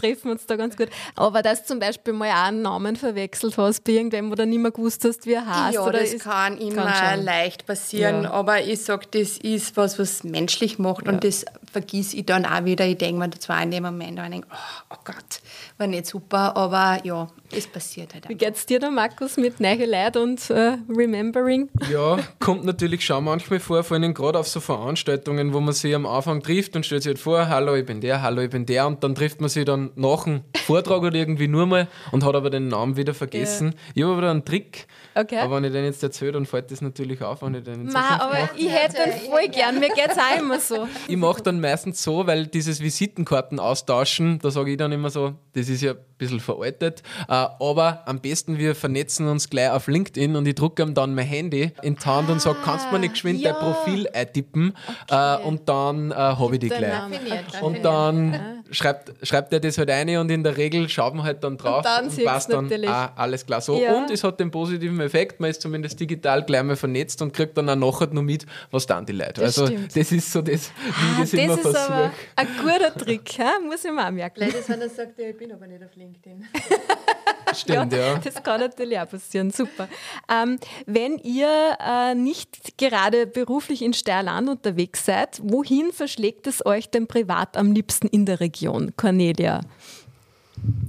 treffen 0.04 0.32
uns 0.32 0.46
da 0.46 0.56
ganz 0.56 0.76
gut. 0.76 0.90
Aber 1.16 1.42
dass 1.42 1.66
zum 1.66 1.80
Beispiel 1.80 1.93
mal 2.14 2.30
auch 2.30 2.48
einen 2.48 2.62
Namen 2.62 2.96
verwechselt 2.96 3.58
hast 3.58 3.84
bei 3.84 3.94
irgendwem 3.94 4.32
oder 4.32 4.46
nicht 4.46 4.60
mehr 4.60 4.72
gewusst 4.72 5.04
hast, 5.06 5.26
wie 5.26 5.34
er 5.34 5.46
heißt. 5.46 5.76
Ja, 5.76 5.86
oder 5.86 6.00
das 6.00 6.18
kann 6.20 6.58
immer 6.58 6.86
kann 6.86 7.24
leicht 7.24 7.66
passieren, 7.66 8.24
ja. 8.24 8.32
aber 8.32 8.62
ich 8.62 8.82
sage, 8.84 9.08
das 9.12 9.38
ist 9.38 9.78
was, 9.78 10.00
was 10.00 10.24
menschlich 10.24 10.80
macht 10.80 11.06
ja. 11.06 11.14
und 11.14 11.24
das 11.24 11.46
vergieße 11.74 12.16
ich 12.16 12.26
dann 12.26 12.46
auch 12.46 12.64
wieder. 12.64 12.86
Ich 12.86 12.98
denke 12.98 13.20
mir 13.20 13.30
zwar 13.32 13.62
in 13.62 13.72
dem 13.72 13.84
Moment, 13.84 14.18
ich 14.18 14.30
denke, 14.30 14.48
oh, 14.52 14.84
oh 14.92 14.98
Gott, 15.04 15.42
war 15.78 15.88
nicht 15.88 16.06
super, 16.06 16.56
aber 16.56 17.02
ja, 17.04 17.28
es 17.52 17.68
passiert 17.68 18.14
halt. 18.14 18.30
Wie 18.30 18.36
geht 18.36 18.56
es 18.56 18.66
dir 18.66 18.80
da, 18.80 18.90
Markus, 18.90 19.38
mit 19.38 19.60
neue 19.60 19.86
Leid 19.86 20.16
und 20.16 20.50
äh, 20.50 20.78
Remembering? 20.88 21.70
Ja, 21.92 22.20
kommt 22.40 22.64
natürlich 22.64 23.04
schon 23.06 23.24
manchmal 23.24 23.60
vor, 23.60 23.84
vor 23.84 23.98
allem 23.98 24.14
gerade 24.14 24.40
auf 24.40 24.48
so 24.48 24.60
Veranstaltungen, 24.60 25.54
wo 25.54 25.60
man 25.60 25.74
sich 25.74 25.94
am 25.94 26.06
Anfang 26.06 26.42
trifft 26.42 26.76
und 26.76 26.86
stellt 26.86 27.04
sich 27.04 27.10
halt 27.10 27.20
vor, 27.20 27.50
hallo, 27.50 27.76
ich 27.76 27.86
bin 27.86 28.02
der, 28.02 28.22
hallo, 28.22 28.42
ich 28.42 28.50
bin 28.50 28.66
der 28.66 28.88
und 28.88 29.04
dann 29.04 29.16
trifft 29.16 29.42
man 29.42 29.50
sich 29.50 29.66
dann 29.66 29.92
nach 29.96 30.24
dem 30.24 30.42
Vortrag 30.66 31.02
oder 31.02 31.16
irgendwie 31.16 31.48
nur 31.48 31.66
mal 31.66 31.88
und 32.12 32.24
hat 32.24 32.36
aber 32.36 32.50
den 32.50 32.68
Namen 32.68 32.96
wieder 32.96 33.14
vergessen. 33.14 33.74
Ja. 33.74 33.94
Ich 33.96 34.04
habe 34.04 34.14
aber 34.14 34.30
einen 34.32 34.46
Trick, 34.46 34.88
okay. 35.16 35.40
aber 35.40 35.58
wenn 35.58 35.64
ich 35.66 35.72
den 35.72 35.86
jetzt 35.86 36.04
erzähle, 36.04 36.34
dann 36.34 36.46
fällt 36.46 36.72
das 36.72 36.82
natürlich 36.82 37.22
auf, 37.24 37.42
wenn 37.42 37.56
ich 37.56 37.64
den 37.64 37.86
jetzt 37.86 37.94
Ma, 37.94 38.20
aber 38.20 38.34
mache. 38.34 38.50
ich 38.58 38.70
hätte 38.70 38.98
den 39.06 39.30
voll 39.30 39.48
gern, 39.48 39.80
mir 39.80 39.90
geht 39.90 40.10
es 40.10 40.18
auch 40.18 40.40
immer 40.40 40.60
so. 40.60 40.88
Ich 41.08 41.18
mache 41.18 41.42
dann 41.42 41.60
meistens 41.64 42.04
so, 42.04 42.28
weil 42.28 42.46
dieses 42.46 42.80
Visitenkarten 42.82 43.60
austauschen, 43.60 44.40
da 44.40 44.52
sage 44.52 44.72
ich 44.72 44.78
dann 44.78 44.92
immer 44.92 45.10
so, 45.10 45.34
das 45.54 45.70
ist 45.70 45.82
ja 45.82 45.96
bisschen 46.24 46.40
veraltet, 46.40 47.04
äh, 47.28 47.34
aber 47.34 48.04
am 48.06 48.20
besten 48.20 48.58
wir 48.58 48.76
vernetzen 48.76 49.28
uns 49.28 49.50
gleich 49.50 49.72
auf 49.72 49.88
LinkedIn 49.88 50.36
und 50.36 50.48
ich 50.48 50.56
drucke 50.56 50.84
ihm 50.84 50.94
dann 50.94 51.16
mein 51.16 51.26
Handy 51.26 51.72
in 51.82 51.96
die 51.96 52.06
Hand 52.06 52.30
ah, 52.30 52.34
und 52.34 52.42
sage, 52.42 52.58
kannst 52.64 52.88
du 52.88 52.94
mir 52.94 53.00
nicht 53.00 53.14
geschwind 53.14 53.42
ja. 53.42 53.54
dein 53.54 53.60
Profil 53.60 54.08
eintippen 54.14 54.76
okay. 55.08 55.42
äh, 55.42 55.46
und 55.46 55.68
dann 55.70 56.12
äh, 56.12 56.16
habe 56.16 56.54
ich 56.54 56.60
die 56.60 56.70
gleich. 56.70 57.62
Und 57.62 57.84
dann 57.84 58.64
schreibt, 58.72 59.14
schreibt 59.26 59.54
er 59.54 59.60
das 59.60 59.78
halt 59.78 59.90
ein 59.90 60.18
und 60.18 60.30
in 60.32 60.44
der 60.44 60.58
Regel 60.58 60.90
schaut 60.90 61.14
man 61.14 61.26
halt 61.26 61.44
dann 61.44 61.58
drauf 61.58 61.78
und, 61.78 61.86
dann 61.86 62.08
und 62.08 62.24
passt 62.24 62.52
dann 62.52 62.72
ah, 62.86 63.12
alles 63.16 63.46
klar 63.46 63.62
so. 63.62 63.80
Ja. 63.80 63.98
Und 63.98 64.12
es 64.12 64.24
hat 64.24 64.40
den 64.40 64.52
positiven 64.52 65.00
Effekt, 65.00 65.40
man 65.40 65.50
ist 65.50 65.62
zumindest 65.62 66.00
digital 66.00 66.44
gleich 66.44 66.64
mal 66.64 66.76
vernetzt 66.76 67.22
und 67.22 67.34
kriegt 67.34 67.58
dann 67.58 67.70
auch 67.70 67.76
nachher 67.76 68.08
nur 68.14 68.24
mit, 68.24 68.46
was 68.72 68.86
dann 68.86 69.06
die 69.06 69.14
Leute. 69.14 69.42
Das 69.42 69.60
also 69.60 69.68
stimmt. 69.68 69.96
das 69.96 70.12
ist 70.12 70.32
so 70.32 70.42
das, 70.42 70.72
wie 70.72 71.16
ah, 71.16 71.20
das, 71.20 71.34
immer 71.34 71.58
versuche. 71.58 72.12
Ein 72.36 72.48
guter 72.62 72.94
Trick, 72.96 73.38
ja? 73.38 73.54
muss 73.64 73.84
ich 73.86 73.92
mir 73.92 74.06
auch 74.06 74.12
merken. 74.12 74.40
Leider, 74.40 74.60
wenn 74.68 74.82
er 74.82 74.90
sagt, 74.90 75.20
ich 75.20 75.38
bin 75.38 75.52
aber 75.52 75.68
nicht 75.68 75.84
auf 75.84 75.96
LinkedIn. 75.96 76.13
Stimmt, 77.54 77.94
ja, 77.94 78.00
ja, 78.00 78.18
Das 78.18 78.42
kann 78.42 78.60
natürlich 78.60 79.00
auch 79.00 79.10
passieren. 79.10 79.52
Super. 79.52 79.88
Ähm, 80.32 80.58
wenn 80.86 81.18
ihr 81.20 81.78
äh, 81.80 82.16
nicht 82.16 82.78
gerade 82.78 83.28
beruflich 83.28 83.82
in 83.82 83.94
Steierland 83.94 84.50
unterwegs 84.50 85.06
seid, 85.06 85.40
wohin 85.44 85.92
verschlägt 85.92 86.48
es 86.48 86.66
euch 86.66 86.90
denn 86.90 87.08
privat 87.08 87.56
am 87.58 87.72
liebsten 87.72 88.08
in 88.08 88.26
der 88.26 88.40
Region, 88.40 88.94
Cornelia? 88.98 89.62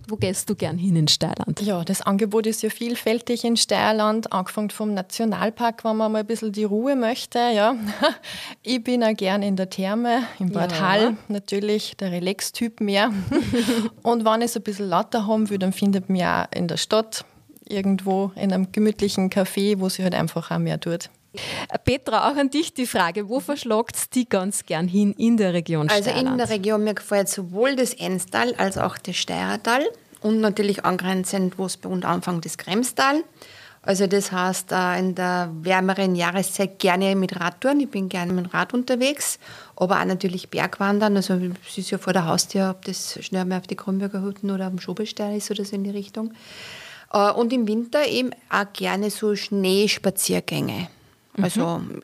Wo 0.06 0.16
gehst 0.16 0.50
du 0.50 0.54
gern 0.54 0.78
hin 0.78 0.96
in 0.96 1.08
Steierland? 1.08 1.60
Ja, 1.60 1.82
das 1.82 2.02
Angebot 2.02 2.46
ist 2.46 2.62
ja 2.62 2.70
vielfältig 2.70 3.44
in 3.44 3.56
Steierland, 3.56 4.32
angefangen 4.32 4.70
vom 4.70 4.92
Nationalpark, 4.92 5.84
wenn 5.84 5.96
man 5.96 6.12
mal 6.12 6.18
ein 6.20 6.26
bisschen 6.26 6.52
die 6.52 6.64
Ruhe 6.64 6.96
möchte. 6.96 7.38
Ja. 7.38 7.74
Ich 8.62 8.82
bin 8.82 9.04
auch 9.04 9.14
gern 9.14 9.42
in 9.42 9.56
der 9.56 9.68
Therme, 9.68 10.22
im 10.38 10.50
Bad 10.50 10.72
ja. 10.72 10.80
Hall, 10.80 11.16
natürlich 11.28 11.96
der 11.96 12.12
Relax-Typ 12.12 12.80
mehr. 12.80 13.12
Und 14.02 14.24
wenn 14.24 14.40
ich 14.40 14.46
es 14.46 14.56
ein 14.56 14.62
bisschen 14.62 14.88
lauter 14.88 15.26
haben 15.26 15.50
will, 15.50 15.58
dann 15.58 15.72
findet 15.72 16.08
man 16.08 16.22
auch 16.22 16.46
in 16.54 16.66
der 16.66 16.76
Stadt 16.78 17.24
irgendwo 17.68 18.32
in 18.36 18.52
einem 18.52 18.72
gemütlichen 18.72 19.30
Café, 19.30 19.80
wo 19.80 19.88
sie 19.88 20.02
halt 20.02 20.14
einfach 20.14 20.50
auch 20.50 20.58
mehr 20.58 20.80
tut. 20.80 21.10
Petra, 21.84 22.30
auch 22.30 22.36
an 22.36 22.50
dich 22.50 22.74
die 22.74 22.86
Frage, 22.86 23.28
wo 23.28 23.40
verschlagt 23.40 23.96
es 23.96 24.10
die 24.10 24.28
ganz 24.28 24.64
gern 24.64 24.88
hin 24.88 25.12
in 25.18 25.36
der 25.36 25.52
Region 25.52 25.88
Also 25.88 26.10
in 26.10 26.38
der 26.38 26.48
Region, 26.48 26.84
mir 26.84 26.94
gefällt 26.94 27.28
sowohl 27.28 27.76
das 27.76 27.94
Enstal 27.94 28.54
als 28.54 28.78
auch 28.78 28.98
das 28.98 29.16
Steirertal 29.16 29.84
und 30.20 30.40
natürlich 30.40 30.84
angrenzend, 30.84 31.58
wo 31.58 31.66
es 31.66 31.76
bei 31.76 31.88
uns 31.88 32.04
anfängt, 32.04 32.44
das 32.44 32.56
Kremstal. 32.56 33.22
Also 33.86 34.06
das 34.06 34.32
heißt, 34.32 34.72
äh, 34.72 34.98
in 34.98 35.14
der 35.14 35.50
wärmeren 35.60 36.14
Jahreszeit 36.14 36.78
gerne 36.78 37.14
mit 37.14 37.38
Radtouren. 37.38 37.80
Ich 37.80 37.90
bin 37.90 38.08
gerne 38.08 38.32
mit 38.32 38.46
dem 38.46 38.50
Rad 38.50 38.72
unterwegs, 38.72 39.38
aber 39.76 40.00
auch 40.00 40.04
natürlich 40.06 40.48
Bergwandern. 40.48 41.16
Also 41.16 41.34
es 41.68 41.76
ist 41.76 41.90
ja 41.90 41.98
vor 41.98 42.14
der 42.14 42.24
Haustür, 42.26 42.70
ob 42.70 42.84
das 42.86 43.18
schnell 43.22 43.44
mal 43.44 43.58
auf 43.58 43.66
die 43.66 43.76
Kronberger 43.76 44.22
Hütten 44.22 44.50
oder 44.50 44.66
am 44.66 44.78
Schobelstein 44.78 45.36
ist 45.36 45.50
oder 45.50 45.66
so 45.66 45.76
in 45.76 45.84
die 45.84 45.90
Richtung. 45.90 46.32
Äh, 47.12 47.30
und 47.32 47.52
im 47.52 47.68
Winter 47.68 48.06
eben 48.06 48.30
auch 48.48 48.72
gerne 48.72 49.10
so 49.10 49.36
Schneespaziergänge. 49.36 50.88
Also 51.40 51.78
mhm. 51.78 52.02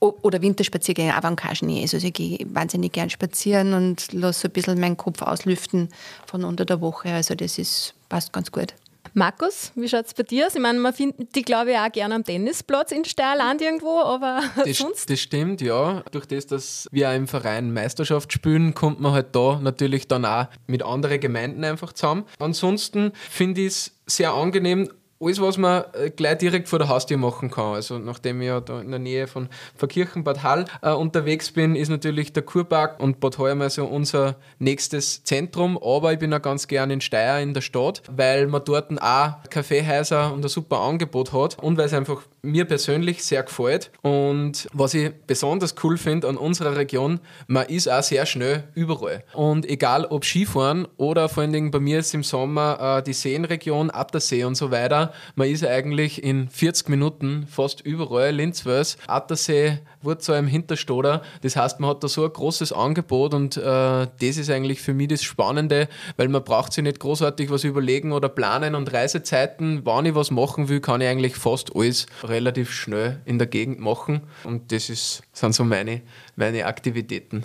oder 0.00 0.42
Winterspaziergänge, 0.42 1.16
auch 1.16 1.22
wenn 1.22 1.36
kein 1.36 1.56
Schnee 1.56 1.84
ist. 1.84 1.94
Also 1.94 2.06
ich 2.06 2.12
gehe 2.12 2.38
wahnsinnig 2.52 2.92
gern 2.92 3.10
spazieren 3.10 3.74
und 3.74 4.12
lasse 4.12 4.48
ein 4.48 4.52
bisschen 4.52 4.80
meinen 4.80 4.96
Kopf 4.96 5.22
auslüften 5.22 5.88
von 6.26 6.44
unter 6.44 6.64
der 6.64 6.80
Woche. 6.80 7.12
Also 7.12 7.34
das 7.34 7.58
ist, 7.58 7.94
passt 8.08 8.32
ganz 8.32 8.50
gut. 8.50 8.74
Markus, 9.14 9.72
wie 9.74 9.88
schaut 9.88 10.06
es 10.06 10.14
bei 10.14 10.22
dir 10.22 10.46
aus? 10.46 10.54
Ich 10.54 10.60
meine, 10.60 10.78
man 10.78 10.94
findet 10.94 11.34
die, 11.34 11.42
glaube 11.42 11.72
ich, 11.72 11.76
auch 11.76 11.92
gerne 11.92 12.14
am 12.14 12.24
Tennisplatz 12.24 12.92
in 12.92 13.04
Steierland 13.04 13.60
irgendwo, 13.60 14.00
aber 14.00 14.40
das, 14.64 14.78
sonst? 14.78 15.10
Das 15.10 15.20
stimmt, 15.20 15.60
ja. 15.60 16.02
Durch 16.12 16.24
das, 16.24 16.46
dass 16.46 16.88
wir 16.90 17.10
auch 17.10 17.14
im 17.14 17.28
Verein 17.28 17.74
Meisterschaft 17.74 18.32
spielen, 18.32 18.72
kommt 18.74 19.00
man 19.00 19.12
halt 19.12 19.36
da 19.36 19.60
natürlich 19.62 20.08
dann 20.08 20.24
auch 20.24 20.46
mit 20.66 20.82
anderen 20.82 21.20
Gemeinden 21.20 21.62
einfach 21.62 21.92
zusammen. 21.92 22.24
Ansonsten 22.38 23.12
finde 23.28 23.60
ich 23.60 23.66
es 23.68 23.92
sehr 24.06 24.32
angenehm, 24.32 24.88
alles, 25.22 25.40
was 25.40 25.58
man 25.58 25.84
äh, 25.92 26.10
gleich 26.10 26.38
direkt 26.38 26.68
vor 26.68 26.78
der 26.78 26.88
Haustür 26.88 27.16
machen 27.16 27.50
kann. 27.50 27.74
Also 27.74 27.98
nachdem 27.98 28.40
ich 28.40 28.48
ja 28.48 28.60
da 28.60 28.80
in 28.80 28.90
der 28.90 28.98
Nähe 28.98 29.26
von 29.26 29.48
Verkirchen, 29.76 30.24
Bad 30.24 30.42
Hall 30.42 30.64
äh, 30.82 30.92
unterwegs 30.92 31.50
bin, 31.50 31.76
ist 31.76 31.88
natürlich 31.88 32.32
der 32.32 32.42
Kurpark 32.42 33.00
und 33.00 33.20
Bad 33.20 33.38
Heuer 33.38 33.70
so 33.70 33.84
unser 33.84 34.36
nächstes 34.58 35.24
Zentrum. 35.24 35.78
Aber 35.78 36.12
ich 36.12 36.18
bin 36.18 36.32
auch 36.34 36.42
ganz 36.42 36.66
gern 36.66 36.90
in 36.90 37.00
Steyr 37.00 37.38
in 37.40 37.54
der 37.54 37.60
Stadt, 37.60 38.02
weil 38.10 38.46
man 38.46 38.62
dort 38.64 38.90
auch 39.00 39.34
Kaffeehäuser 39.50 40.32
und 40.32 40.44
ein 40.44 40.48
super 40.48 40.80
Angebot 40.80 41.32
hat 41.32 41.58
und 41.62 41.76
weil 41.78 41.86
es 41.86 41.92
einfach 41.92 42.22
mir 42.42 42.64
persönlich 42.64 43.24
sehr 43.24 43.44
gefällt. 43.44 43.90
Und 44.02 44.68
was 44.72 44.94
ich 44.94 45.12
besonders 45.26 45.74
cool 45.82 45.96
finde 45.96 46.28
an 46.28 46.36
unserer 46.36 46.76
Region, 46.76 47.20
man 47.46 47.66
ist 47.66 47.88
auch 47.88 48.02
sehr 48.02 48.26
schnell 48.26 48.64
überall. 48.74 49.24
Und 49.32 49.68
egal 49.68 50.04
ob 50.06 50.24
Skifahren 50.24 50.88
oder 50.96 51.28
vor 51.28 51.42
allen 51.42 51.52
Dingen 51.52 51.70
bei 51.70 51.78
mir 51.78 52.00
ist 52.00 52.14
im 52.14 52.24
Sommer 52.24 52.98
äh, 52.98 53.02
die 53.02 53.12
Seenregion, 53.12 53.90
Attersee 53.92 54.44
und 54.44 54.56
so 54.56 54.70
weiter, 54.70 55.12
man 55.36 55.48
ist 55.48 55.64
eigentlich 55.64 56.22
in 56.22 56.48
40 56.48 56.88
Minuten 56.88 57.46
fast 57.48 57.80
überall, 57.80 58.32
Linzwels, 58.32 58.98
Attersee, 59.06 59.78
Wurzheim, 60.02 60.46
Hinterstoder. 60.46 61.22
Das 61.42 61.56
heißt, 61.56 61.80
man 61.80 61.90
hat 61.90 62.04
da 62.04 62.08
so 62.08 62.24
ein 62.24 62.32
großes 62.32 62.72
Angebot 62.72 63.34
und 63.34 63.56
äh, 63.56 63.60
das 63.62 64.08
ist 64.20 64.50
eigentlich 64.50 64.80
für 64.80 64.94
mich 64.94 65.08
das 65.08 65.22
Spannende, 65.22 65.88
weil 66.16 66.28
man 66.28 66.44
braucht 66.44 66.72
sich 66.72 66.84
nicht 66.84 67.00
großartig 67.00 67.50
was 67.50 67.64
überlegen 67.64 68.12
oder 68.12 68.28
planen 68.28 68.74
und 68.74 68.92
Reisezeiten. 68.92 69.82
Wann 69.84 70.06
ich 70.06 70.14
was 70.14 70.30
machen 70.30 70.68
will, 70.68 70.80
kann 70.80 71.00
ich 71.00 71.08
eigentlich 71.08 71.36
fast 71.36 71.74
alles 71.74 72.06
relativ 72.24 72.72
schnell 72.72 73.20
in 73.24 73.38
der 73.38 73.46
Gegend 73.46 73.80
machen 73.80 74.22
und 74.44 74.72
das 74.72 74.88
ist, 74.88 75.22
sind 75.32 75.54
so 75.54 75.64
meine, 75.64 76.02
meine 76.36 76.66
Aktivitäten. 76.66 77.44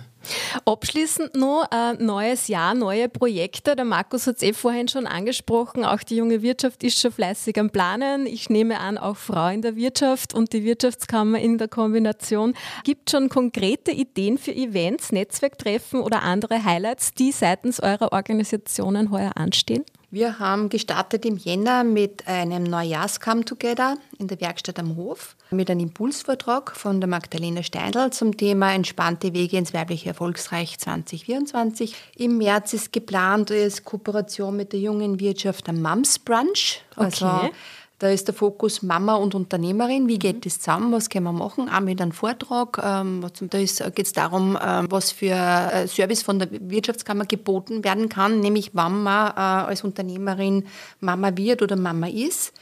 Abschließend 0.64 1.36
noch 1.36 1.66
ein 1.70 2.04
neues 2.04 2.48
Jahr, 2.48 2.74
neue 2.74 3.08
Projekte. 3.08 3.76
Der 3.76 3.84
Markus 3.84 4.26
hat 4.26 4.36
es 4.36 4.42
eh 4.42 4.52
vorhin 4.52 4.88
schon 4.88 5.06
angesprochen. 5.06 5.84
Auch 5.84 6.02
die 6.02 6.16
junge 6.16 6.42
Wirtschaft 6.42 6.82
ist 6.82 6.98
schon 7.00 7.12
fleißig 7.12 7.58
am 7.58 7.70
Planen. 7.70 8.26
Ich 8.26 8.50
nehme 8.50 8.80
an, 8.80 8.98
auch 8.98 9.16
Frau 9.16 9.48
in 9.48 9.62
der 9.62 9.76
Wirtschaft 9.76 10.34
und 10.34 10.52
die 10.52 10.64
Wirtschaftskammer 10.64 11.38
in 11.38 11.58
der 11.58 11.68
Kombination. 11.68 12.54
Gibt 12.84 13.10
schon 13.10 13.28
konkrete 13.28 13.92
Ideen 13.92 14.38
für 14.38 14.54
Events, 14.54 15.12
Netzwerktreffen 15.12 16.00
oder 16.00 16.22
andere 16.22 16.64
Highlights, 16.64 17.14
die 17.14 17.32
seitens 17.32 17.80
eurer 17.80 18.12
Organisationen 18.12 19.10
heuer 19.10 19.32
anstehen? 19.36 19.84
Wir 20.10 20.38
haben 20.38 20.70
gestartet 20.70 21.26
im 21.26 21.36
Jänner 21.36 21.84
mit 21.84 22.26
einem 22.26 22.62
Neujahrs-Come 22.62 23.44
Together 23.44 23.98
in 24.18 24.26
der 24.26 24.40
Werkstatt 24.40 24.78
am 24.78 24.96
Hof 24.96 25.36
mit 25.50 25.70
einem 25.70 25.80
Impulsvortrag 25.80 26.74
von 26.74 26.98
der 27.02 27.08
Magdalena 27.10 27.62
Steindl 27.62 28.08
zum 28.10 28.34
Thema 28.34 28.72
Entspannte 28.72 29.34
Wege 29.34 29.58
ins 29.58 29.74
weibliche 29.74 30.08
Erfolgsreich 30.08 30.78
2024. 30.78 31.94
Im 32.16 32.38
März 32.38 32.72
ist 32.72 32.94
geplant 32.94 33.50
als 33.50 33.84
Kooperation 33.84 34.56
mit 34.56 34.72
der 34.72 34.80
jungen 34.80 35.20
Wirtschaft 35.20 35.68
am 35.68 35.82
Mums 35.82 36.18
Brunch. 36.18 36.80
Also 36.96 37.26
okay. 37.26 37.50
Da 37.98 38.08
ist 38.10 38.28
der 38.28 38.34
Fokus 38.34 38.82
Mama 38.82 39.16
und 39.16 39.34
Unternehmerin. 39.34 40.06
Wie 40.06 40.18
geht 40.18 40.36
mhm. 40.36 40.40
das 40.42 40.60
zusammen? 40.60 40.92
Was 40.92 41.08
können 41.08 41.24
wir 41.24 41.32
machen? 41.32 41.68
Auch 41.68 41.80
mit 41.80 42.00
einem 42.00 42.12
Vortrag. 42.12 42.78
Da 42.80 43.02
geht 43.24 44.06
es 44.06 44.12
darum, 44.12 44.56
ähm, 44.62 44.86
was 44.88 45.10
für 45.10 45.34
äh, 45.34 45.88
Service 45.88 46.22
von 46.22 46.38
der 46.38 46.48
Wirtschaftskammer 46.50 47.26
geboten 47.26 47.82
werden 47.82 48.08
kann, 48.08 48.38
nämlich 48.40 48.70
wann 48.74 49.02
man 49.02 49.30
äh, 49.30 49.40
als 49.40 49.82
Unternehmerin 49.82 50.66
Mama 51.00 51.36
wird 51.36 51.60
oder 51.60 51.74
Mama 51.74 52.06
ist. 52.06 52.52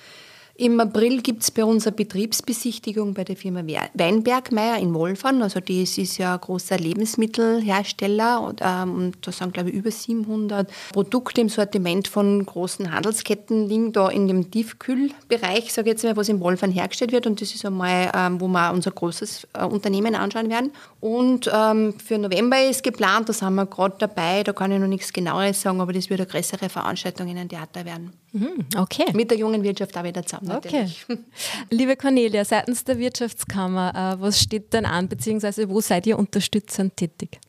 Im 0.58 0.80
April 0.80 1.20
gibt 1.20 1.42
es 1.42 1.50
bei 1.50 1.64
uns 1.64 1.86
eine 1.86 1.96
Betriebsbesichtigung 1.96 3.12
bei 3.12 3.24
der 3.24 3.36
Firma 3.36 3.60
Weinbergmeier 3.92 4.78
in 4.78 4.94
Wolfern. 4.94 5.42
Also 5.42 5.60
das 5.60 5.98
ist 5.98 6.16
ja 6.16 6.34
ein 6.34 6.40
großer 6.40 6.78
Lebensmittelhersteller 6.78 8.40
und, 8.40 8.62
ähm, 8.64 8.94
und 8.94 9.26
da 9.26 9.32
sind 9.32 9.52
glaube 9.52 9.68
ich 9.68 9.76
über 9.76 9.90
700 9.90 10.70
Produkte 10.94 11.42
im 11.42 11.50
Sortiment 11.50 12.08
von 12.08 12.46
großen 12.46 12.90
Handelsketten 12.90 13.68
liegen 13.68 13.92
da 13.92 14.08
in 14.08 14.28
dem 14.28 14.50
Tiefkühlbereich, 14.50 15.74
sage 15.74 15.90
ich 15.90 15.94
jetzt 15.94 16.04
mal, 16.04 16.16
was 16.16 16.30
in 16.30 16.40
Wolfern 16.40 16.72
hergestellt 16.72 17.12
wird 17.12 17.26
und 17.26 17.38
das 17.42 17.54
ist 17.54 17.66
einmal, 17.66 18.10
ähm, 18.14 18.40
wo 18.40 18.48
wir 18.48 18.72
unser 18.72 18.92
großes 18.92 19.48
äh, 19.52 19.64
Unternehmen 19.64 20.14
anschauen 20.14 20.48
werden. 20.48 20.70
Und 21.00 21.50
ähm, 21.52 21.94
für 21.98 22.16
November 22.16 22.64
ist 22.64 22.82
geplant, 22.82 23.28
da 23.28 23.34
sind 23.34 23.54
wir 23.54 23.66
gerade 23.66 23.96
dabei, 23.98 24.42
da 24.42 24.54
kann 24.54 24.72
ich 24.72 24.80
noch 24.80 24.86
nichts 24.86 25.12
genaueres 25.12 25.60
sagen, 25.60 25.82
aber 25.82 25.92
das 25.92 26.08
wird 26.08 26.20
eine 26.20 26.28
größere 26.28 26.70
Veranstaltung 26.70 27.28
in 27.28 27.36
einem 27.36 27.50
Theater 27.50 27.84
werden. 27.84 28.12
Mhm, 28.32 28.66
okay. 28.76 29.04
Mit 29.12 29.30
der 29.30 29.38
jungen 29.38 29.62
Wirtschaft 29.62 29.96
auch 29.96 30.04
wieder 30.04 30.24
zusammen 30.24 30.45
natürlich. 30.46 31.04
Okay. 31.08 31.22
Liebe 31.70 31.96
Cornelia, 31.96 32.44
seitens 32.44 32.84
der 32.84 32.98
Wirtschaftskammer, 32.98 34.16
äh, 34.16 34.20
was 34.20 34.40
steht 34.40 34.72
denn 34.72 34.86
an, 34.86 35.08
beziehungsweise 35.08 35.68
wo 35.68 35.80
seid 35.80 36.06
ihr 36.06 36.18
unterstützend 36.18 36.96
tätig? 36.96 37.40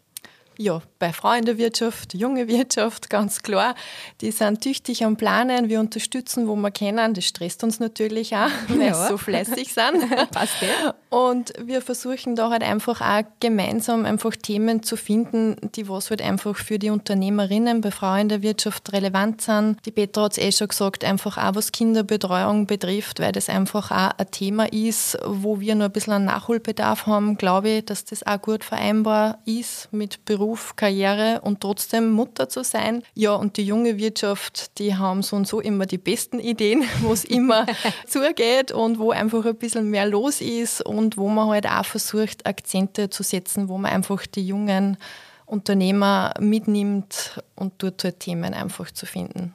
Ja, 0.60 0.82
bei 0.98 1.14
Frauen 1.14 1.46
der 1.46 1.60
Wirtschaft, 1.60 2.16
junge 2.16 2.48
Wirtschaft, 2.48 3.10
ganz 3.12 3.44
klar. 3.44 3.76
Die 4.22 4.32
sind 4.32 4.62
tüchtig 4.62 5.06
am 5.06 5.16
Planen. 5.16 5.70
Wir 5.70 5.80
unterstützen, 5.80 6.48
wo 6.48 6.56
wir 6.56 6.72
können. 6.72 7.14
Das 7.14 7.26
stresst 7.26 7.64
uns 7.64 7.80
natürlich 7.80 8.36
auch, 8.36 8.50
weil 8.68 8.88
ja. 8.88 8.94
sie 8.94 9.08
so 9.10 9.18
fleißig 9.18 9.72
sind. 9.72 10.10
Passt 10.32 10.64
eh. 10.64 10.92
Und 11.10 11.54
wir 11.62 11.82
versuchen 11.82 12.36
da 12.36 12.50
halt 12.50 12.64
einfach 12.64 13.02
auch 13.02 13.24
gemeinsam 13.40 14.06
einfach 14.06 14.36
Themen 14.36 14.82
zu 14.82 14.98
finden, 14.98 15.56
die 15.76 15.88
was 15.88 16.10
halt 16.10 16.22
einfach 16.22 16.56
für 16.56 16.80
die 16.80 16.90
Unternehmerinnen 16.90 17.82
bei 17.82 17.92
Frauen 17.92 18.28
der 18.28 18.42
Wirtschaft 18.42 18.92
relevant 18.94 19.42
sind. 19.42 19.78
Die 19.86 19.92
Petra 19.92 20.24
hat 20.24 20.32
es 20.34 20.38
eh 20.40 20.52
schon 20.52 20.68
gesagt, 20.70 21.04
einfach 21.04 21.38
auch 21.38 21.56
was 21.56 21.72
Kinderbetreuung 21.72 22.66
betrifft, 22.66 23.20
weil 23.20 23.32
das 23.32 23.48
einfach 23.48 23.92
auch 23.92 24.18
ein 24.18 24.32
Thema 24.32 24.72
ist, 24.74 25.18
wo 25.24 25.60
wir 25.60 25.76
noch 25.76 25.86
ein 25.86 25.92
bisschen 25.92 26.14
einen 26.14 26.26
Nachholbedarf 26.26 27.06
haben, 27.06 27.38
glaube 27.38 27.70
ich, 27.70 27.86
dass 27.86 28.06
das 28.06 28.26
auch 28.26 28.42
gut 28.42 28.64
vereinbar 28.64 29.38
ist 29.46 29.90
mit 29.94 30.26
Beruf 30.26 30.47
Beruf, 30.48 30.78
Karriere 30.78 31.42
und 31.42 31.60
trotzdem 31.60 32.12
Mutter 32.12 32.48
zu 32.48 32.64
sein. 32.64 33.04
Ja, 33.14 33.36
und 33.36 33.58
die 33.58 33.66
junge 33.66 33.98
Wirtschaft, 33.98 34.78
die 34.80 34.96
haben 34.96 35.22
so 35.22 35.36
und 35.36 35.46
so 35.46 35.60
immer 35.60 35.86
die 35.86 35.98
besten 35.98 36.40
Ideen, 36.40 36.86
wo 37.02 37.12
es 37.12 37.26
immer 37.26 37.66
zugeht 38.08 38.72
und 38.72 38.98
wo 38.98 39.12
einfach 39.12 39.46
ein 39.46 39.58
bisschen 39.58 39.90
mehr 39.90 40.06
los 40.06 40.40
ist 40.40 40.82
und 40.82 41.18
wo 41.18 41.28
man 41.28 41.50
halt 41.50 41.68
auch 41.68 41.84
versucht, 41.84 42.46
Akzente 42.46 43.10
zu 43.10 43.24
setzen, 43.24 43.68
wo 43.68 43.78
man 43.78 43.92
einfach 43.92 44.26
die 44.26 44.48
jungen 44.48 44.98
Unternehmer 45.46 46.34
mitnimmt 46.40 47.42
und 47.56 47.74
dort 47.80 48.06
halt 48.06 48.22
Themen 48.22 48.54
einfach 48.54 48.90
zu 48.92 49.06
finden. 49.06 49.54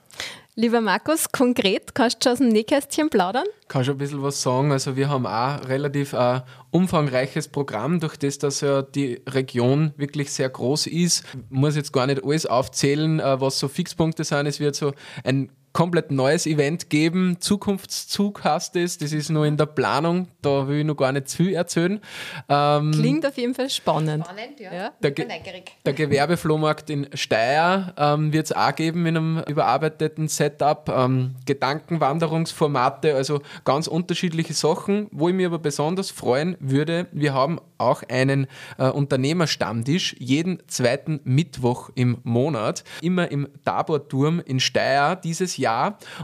Lieber 0.54 0.82
Markus, 0.82 1.32
konkret, 1.32 1.94
kannst 1.94 2.26
du 2.26 2.30
aus 2.30 2.36
dem 2.36 2.48
Nähkästchen 2.48 3.08
plaudern? 3.08 3.46
Kann 3.68 3.86
schon 3.86 3.94
ein 3.94 3.98
bisschen 3.98 4.22
was 4.22 4.42
sagen. 4.42 4.70
Also 4.70 4.96
wir 4.96 5.08
haben 5.08 5.26
auch 5.26 5.66
relativ 5.66 6.12
ein 6.12 6.40
äh, 6.40 6.42
umfangreiches 6.70 7.48
Programm, 7.48 8.00
durch 8.00 8.18
das, 8.18 8.36
dass 8.36 8.60
ja 8.60 8.82
die 8.82 9.22
Region 9.26 9.94
wirklich 9.96 10.30
sehr 10.30 10.50
groß 10.50 10.88
ist. 10.88 11.24
Ich 11.32 11.40
muss 11.48 11.74
jetzt 11.74 11.94
gar 11.94 12.06
nicht 12.06 12.22
alles 12.22 12.44
aufzählen, 12.44 13.18
äh, 13.18 13.40
was 13.40 13.58
so 13.58 13.66
Fixpunkte 13.66 14.24
sind. 14.24 14.46
Es 14.46 14.60
wird 14.60 14.74
so 14.74 14.92
ein 15.24 15.50
komplett 15.72 16.10
neues 16.10 16.46
Event 16.46 16.90
geben. 16.90 17.36
Zukunftszug 17.40 18.44
heißt 18.44 18.76
es. 18.76 18.98
Das 18.98 19.12
ist 19.12 19.30
nur 19.30 19.46
in 19.46 19.56
der 19.56 19.66
Planung. 19.66 20.28
Da 20.42 20.68
will 20.68 20.80
ich 20.80 20.84
noch 20.84 20.96
gar 20.96 21.12
nicht 21.12 21.28
zu 21.28 21.38
viel 21.38 21.54
erzählen. 21.54 22.00
Ähm, 22.48 22.92
Klingt 22.92 23.26
auf 23.26 23.36
jeden 23.36 23.54
Fall 23.54 23.70
spannend. 23.70 24.24
Spannend, 24.24 24.60
ja. 24.60 24.72
ja. 24.72 24.92
Der, 25.02 25.10
Ge 25.10 25.26
der 25.84 25.92
Gewerbeflohmarkt 25.92 26.90
in 26.90 27.08
Steyr 27.14 27.94
ähm, 27.96 28.32
wird 28.32 28.46
es 28.46 28.52
auch 28.52 28.74
geben 28.74 29.06
in 29.06 29.16
einem 29.16 29.42
überarbeiteten 29.48 30.28
Setup. 30.28 30.88
Ähm, 30.94 31.36
Gedankenwanderungsformate, 31.46 33.14
also 33.14 33.40
ganz 33.64 33.86
unterschiedliche 33.86 34.54
Sachen. 34.54 35.08
Wo 35.10 35.28
ich 35.28 35.34
mich 35.34 35.46
aber 35.46 35.58
besonders 35.58 36.10
freuen 36.10 36.56
würde, 36.60 37.06
wir 37.12 37.32
haben 37.32 37.60
auch 37.78 38.02
einen 38.08 38.46
äh, 38.78 38.88
Unternehmerstammtisch 38.88 40.14
jeden 40.18 40.62
zweiten 40.68 41.20
Mittwoch 41.24 41.90
im 41.94 42.18
Monat, 42.22 42.84
immer 43.00 43.30
im 43.30 43.48
Taborturm 43.64 44.40
in 44.44 44.60
Steyr 44.60 45.16
dieses 45.16 45.56
Jahr. 45.56 45.61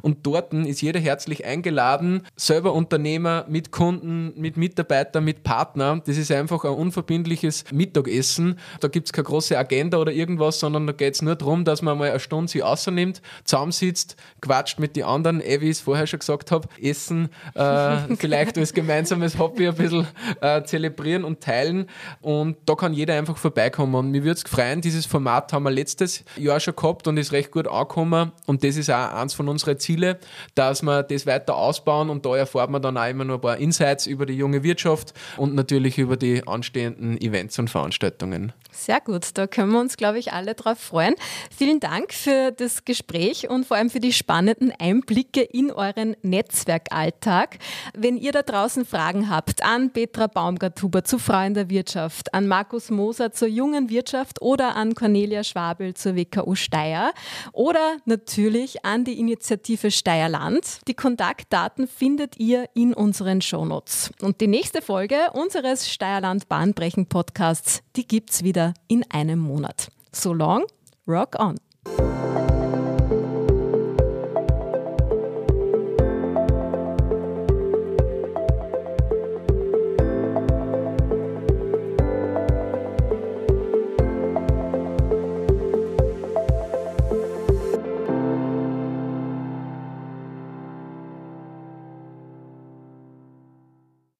Und 0.02 0.26
dort 0.26 0.52
ist 0.52 0.80
jeder 0.80 1.00
herzlich 1.00 1.44
eingeladen, 1.44 2.22
selber 2.36 2.72
Unternehmer 2.72 3.44
mit 3.48 3.70
Kunden, 3.72 4.32
mit 4.36 4.56
Mitarbeitern, 4.56 5.24
mit 5.24 5.42
Partnern. 5.42 6.02
Das 6.06 6.16
ist 6.16 6.30
einfach 6.32 6.64
ein 6.64 6.72
unverbindliches 6.72 7.64
Mittagessen. 7.72 8.58
Da 8.80 8.88
gibt 8.88 9.08
es 9.08 9.12
keine 9.12 9.24
große 9.24 9.56
Agenda 9.56 9.98
oder 9.98 10.12
irgendwas, 10.12 10.60
sondern 10.60 10.86
da 10.86 10.92
geht 10.92 11.14
es 11.14 11.22
nur 11.22 11.36
darum, 11.36 11.64
dass 11.64 11.82
man 11.82 11.98
mal 11.98 12.10
eine 12.10 12.20
Stunde 12.20 12.50
sich 12.50 12.62
außernimmt, 12.62 13.22
zusammensitzt, 13.44 14.16
quatscht 14.40 14.78
mit 14.78 14.96
den 14.96 15.04
anderen, 15.04 15.40
eh, 15.40 15.60
wie 15.60 15.66
ich 15.66 15.78
es 15.78 15.80
vorher 15.80 16.06
schon 16.06 16.20
gesagt 16.20 16.50
habe, 16.50 16.68
essen, 16.80 17.28
äh, 17.54 17.96
vielleicht 18.16 18.58
als 18.58 18.72
gemeinsames 18.72 19.38
Hobby 19.38 19.68
ein 19.68 19.74
bisschen 19.74 20.06
äh, 20.40 20.62
zelebrieren 20.64 21.24
und 21.24 21.40
teilen 21.40 21.86
und 22.20 22.56
da 22.66 22.74
kann 22.74 22.92
jeder 22.92 23.14
einfach 23.14 23.36
vorbeikommen. 23.36 23.94
Und 23.94 24.10
mir 24.10 24.24
würde 24.24 24.40
es 24.44 24.50
freuen, 24.50 24.80
dieses 24.80 25.06
Format 25.06 25.52
haben 25.52 25.64
wir 25.64 25.70
letztes 25.70 26.24
Jahr 26.36 26.60
schon 26.60 26.76
gehabt 26.76 27.06
und 27.06 27.16
ist 27.16 27.32
recht 27.32 27.50
gut 27.50 27.68
angekommen 27.68 28.32
und 28.46 28.64
das 28.64 28.76
ist 28.76 28.90
auch 28.90 29.12
eins 29.28 29.34
von 29.34 29.48
unseren 29.48 29.78
Zielen, 29.78 30.16
dass 30.54 30.82
wir 30.82 31.02
das 31.02 31.26
weiter 31.26 31.56
ausbauen 31.56 32.08
und 32.08 32.24
da 32.24 32.36
erfahrt 32.36 32.70
man 32.70 32.80
dann 32.80 32.96
auch 32.96 33.08
immer 33.08 33.24
noch 33.24 33.34
ein 33.34 33.40
paar 33.40 33.58
Insights 33.58 34.06
über 34.06 34.24
die 34.24 34.34
junge 34.34 34.62
Wirtschaft 34.62 35.12
und 35.36 35.54
natürlich 35.54 35.98
über 35.98 36.16
die 36.16 36.46
anstehenden 36.46 37.20
Events 37.20 37.58
und 37.58 37.68
Veranstaltungen. 37.68 38.52
Sehr 38.70 39.00
gut, 39.00 39.26
da 39.34 39.46
können 39.46 39.72
wir 39.72 39.80
uns, 39.80 39.96
glaube 39.96 40.18
ich, 40.18 40.32
alle 40.32 40.54
drauf 40.54 40.78
freuen. 40.78 41.14
Vielen 41.54 41.80
Dank 41.80 42.14
für 42.14 42.52
das 42.52 42.84
Gespräch 42.84 43.48
und 43.48 43.66
vor 43.66 43.76
allem 43.76 43.90
für 43.90 44.00
die 44.00 44.12
spannenden 44.12 44.72
Einblicke 44.78 45.42
in 45.42 45.70
euren 45.70 46.16
Netzwerkalltag. 46.22 47.58
Wenn 47.94 48.16
ihr 48.16 48.32
da 48.32 48.42
draußen 48.42 48.84
Fragen 48.84 49.28
habt 49.28 49.64
an 49.64 49.90
Petra 49.90 50.26
Baumgarthuber 50.26 51.04
zu 51.04 51.18
Frauen 51.18 51.48
in 51.48 51.54
der 51.54 51.70
Wirtschaft, 51.70 52.32
an 52.32 52.46
Markus 52.46 52.90
Moser 52.90 53.32
zur 53.32 53.48
jungen 53.48 53.90
Wirtschaft 53.90 54.40
oder 54.40 54.76
an 54.76 54.94
Cornelia 54.94 55.44
Schwabel 55.44 55.94
zur 55.94 56.16
WKU 56.16 56.54
Steyr 56.54 57.12
oder 57.52 57.96
natürlich 58.04 58.84
an 58.84 59.04
Initiative 59.18 59.90
Steierland. 59.90 60.80
Die 60.88 60.94
Kontaktdaten 60.94 61.86
findet 61.86 62.38
ihr 62.38 62.68
in 62.74 62.94
unseren 62.94 63.42
Shownotes. 63.42 64.10
Und 64.22 64.40
die 64.40 64.46
nächste 64.46 64.80
Folge 64.80 65.16
unseres 65.32 65.90
Steierland 65.90 66.48
Bahnbrechen 66.48 67.06
Podcasts, 67.06 67.82
die 67.96 68.06
gibt's 68.06 68.42
wieder 68.44 68.74
in 68.86 69.04
einem 69.10 69.40
Monat. 69.40 69.88
So 70.12 70.32
long, 70.32 70.64
rock 71.06 71.36
on! 71.38 71.56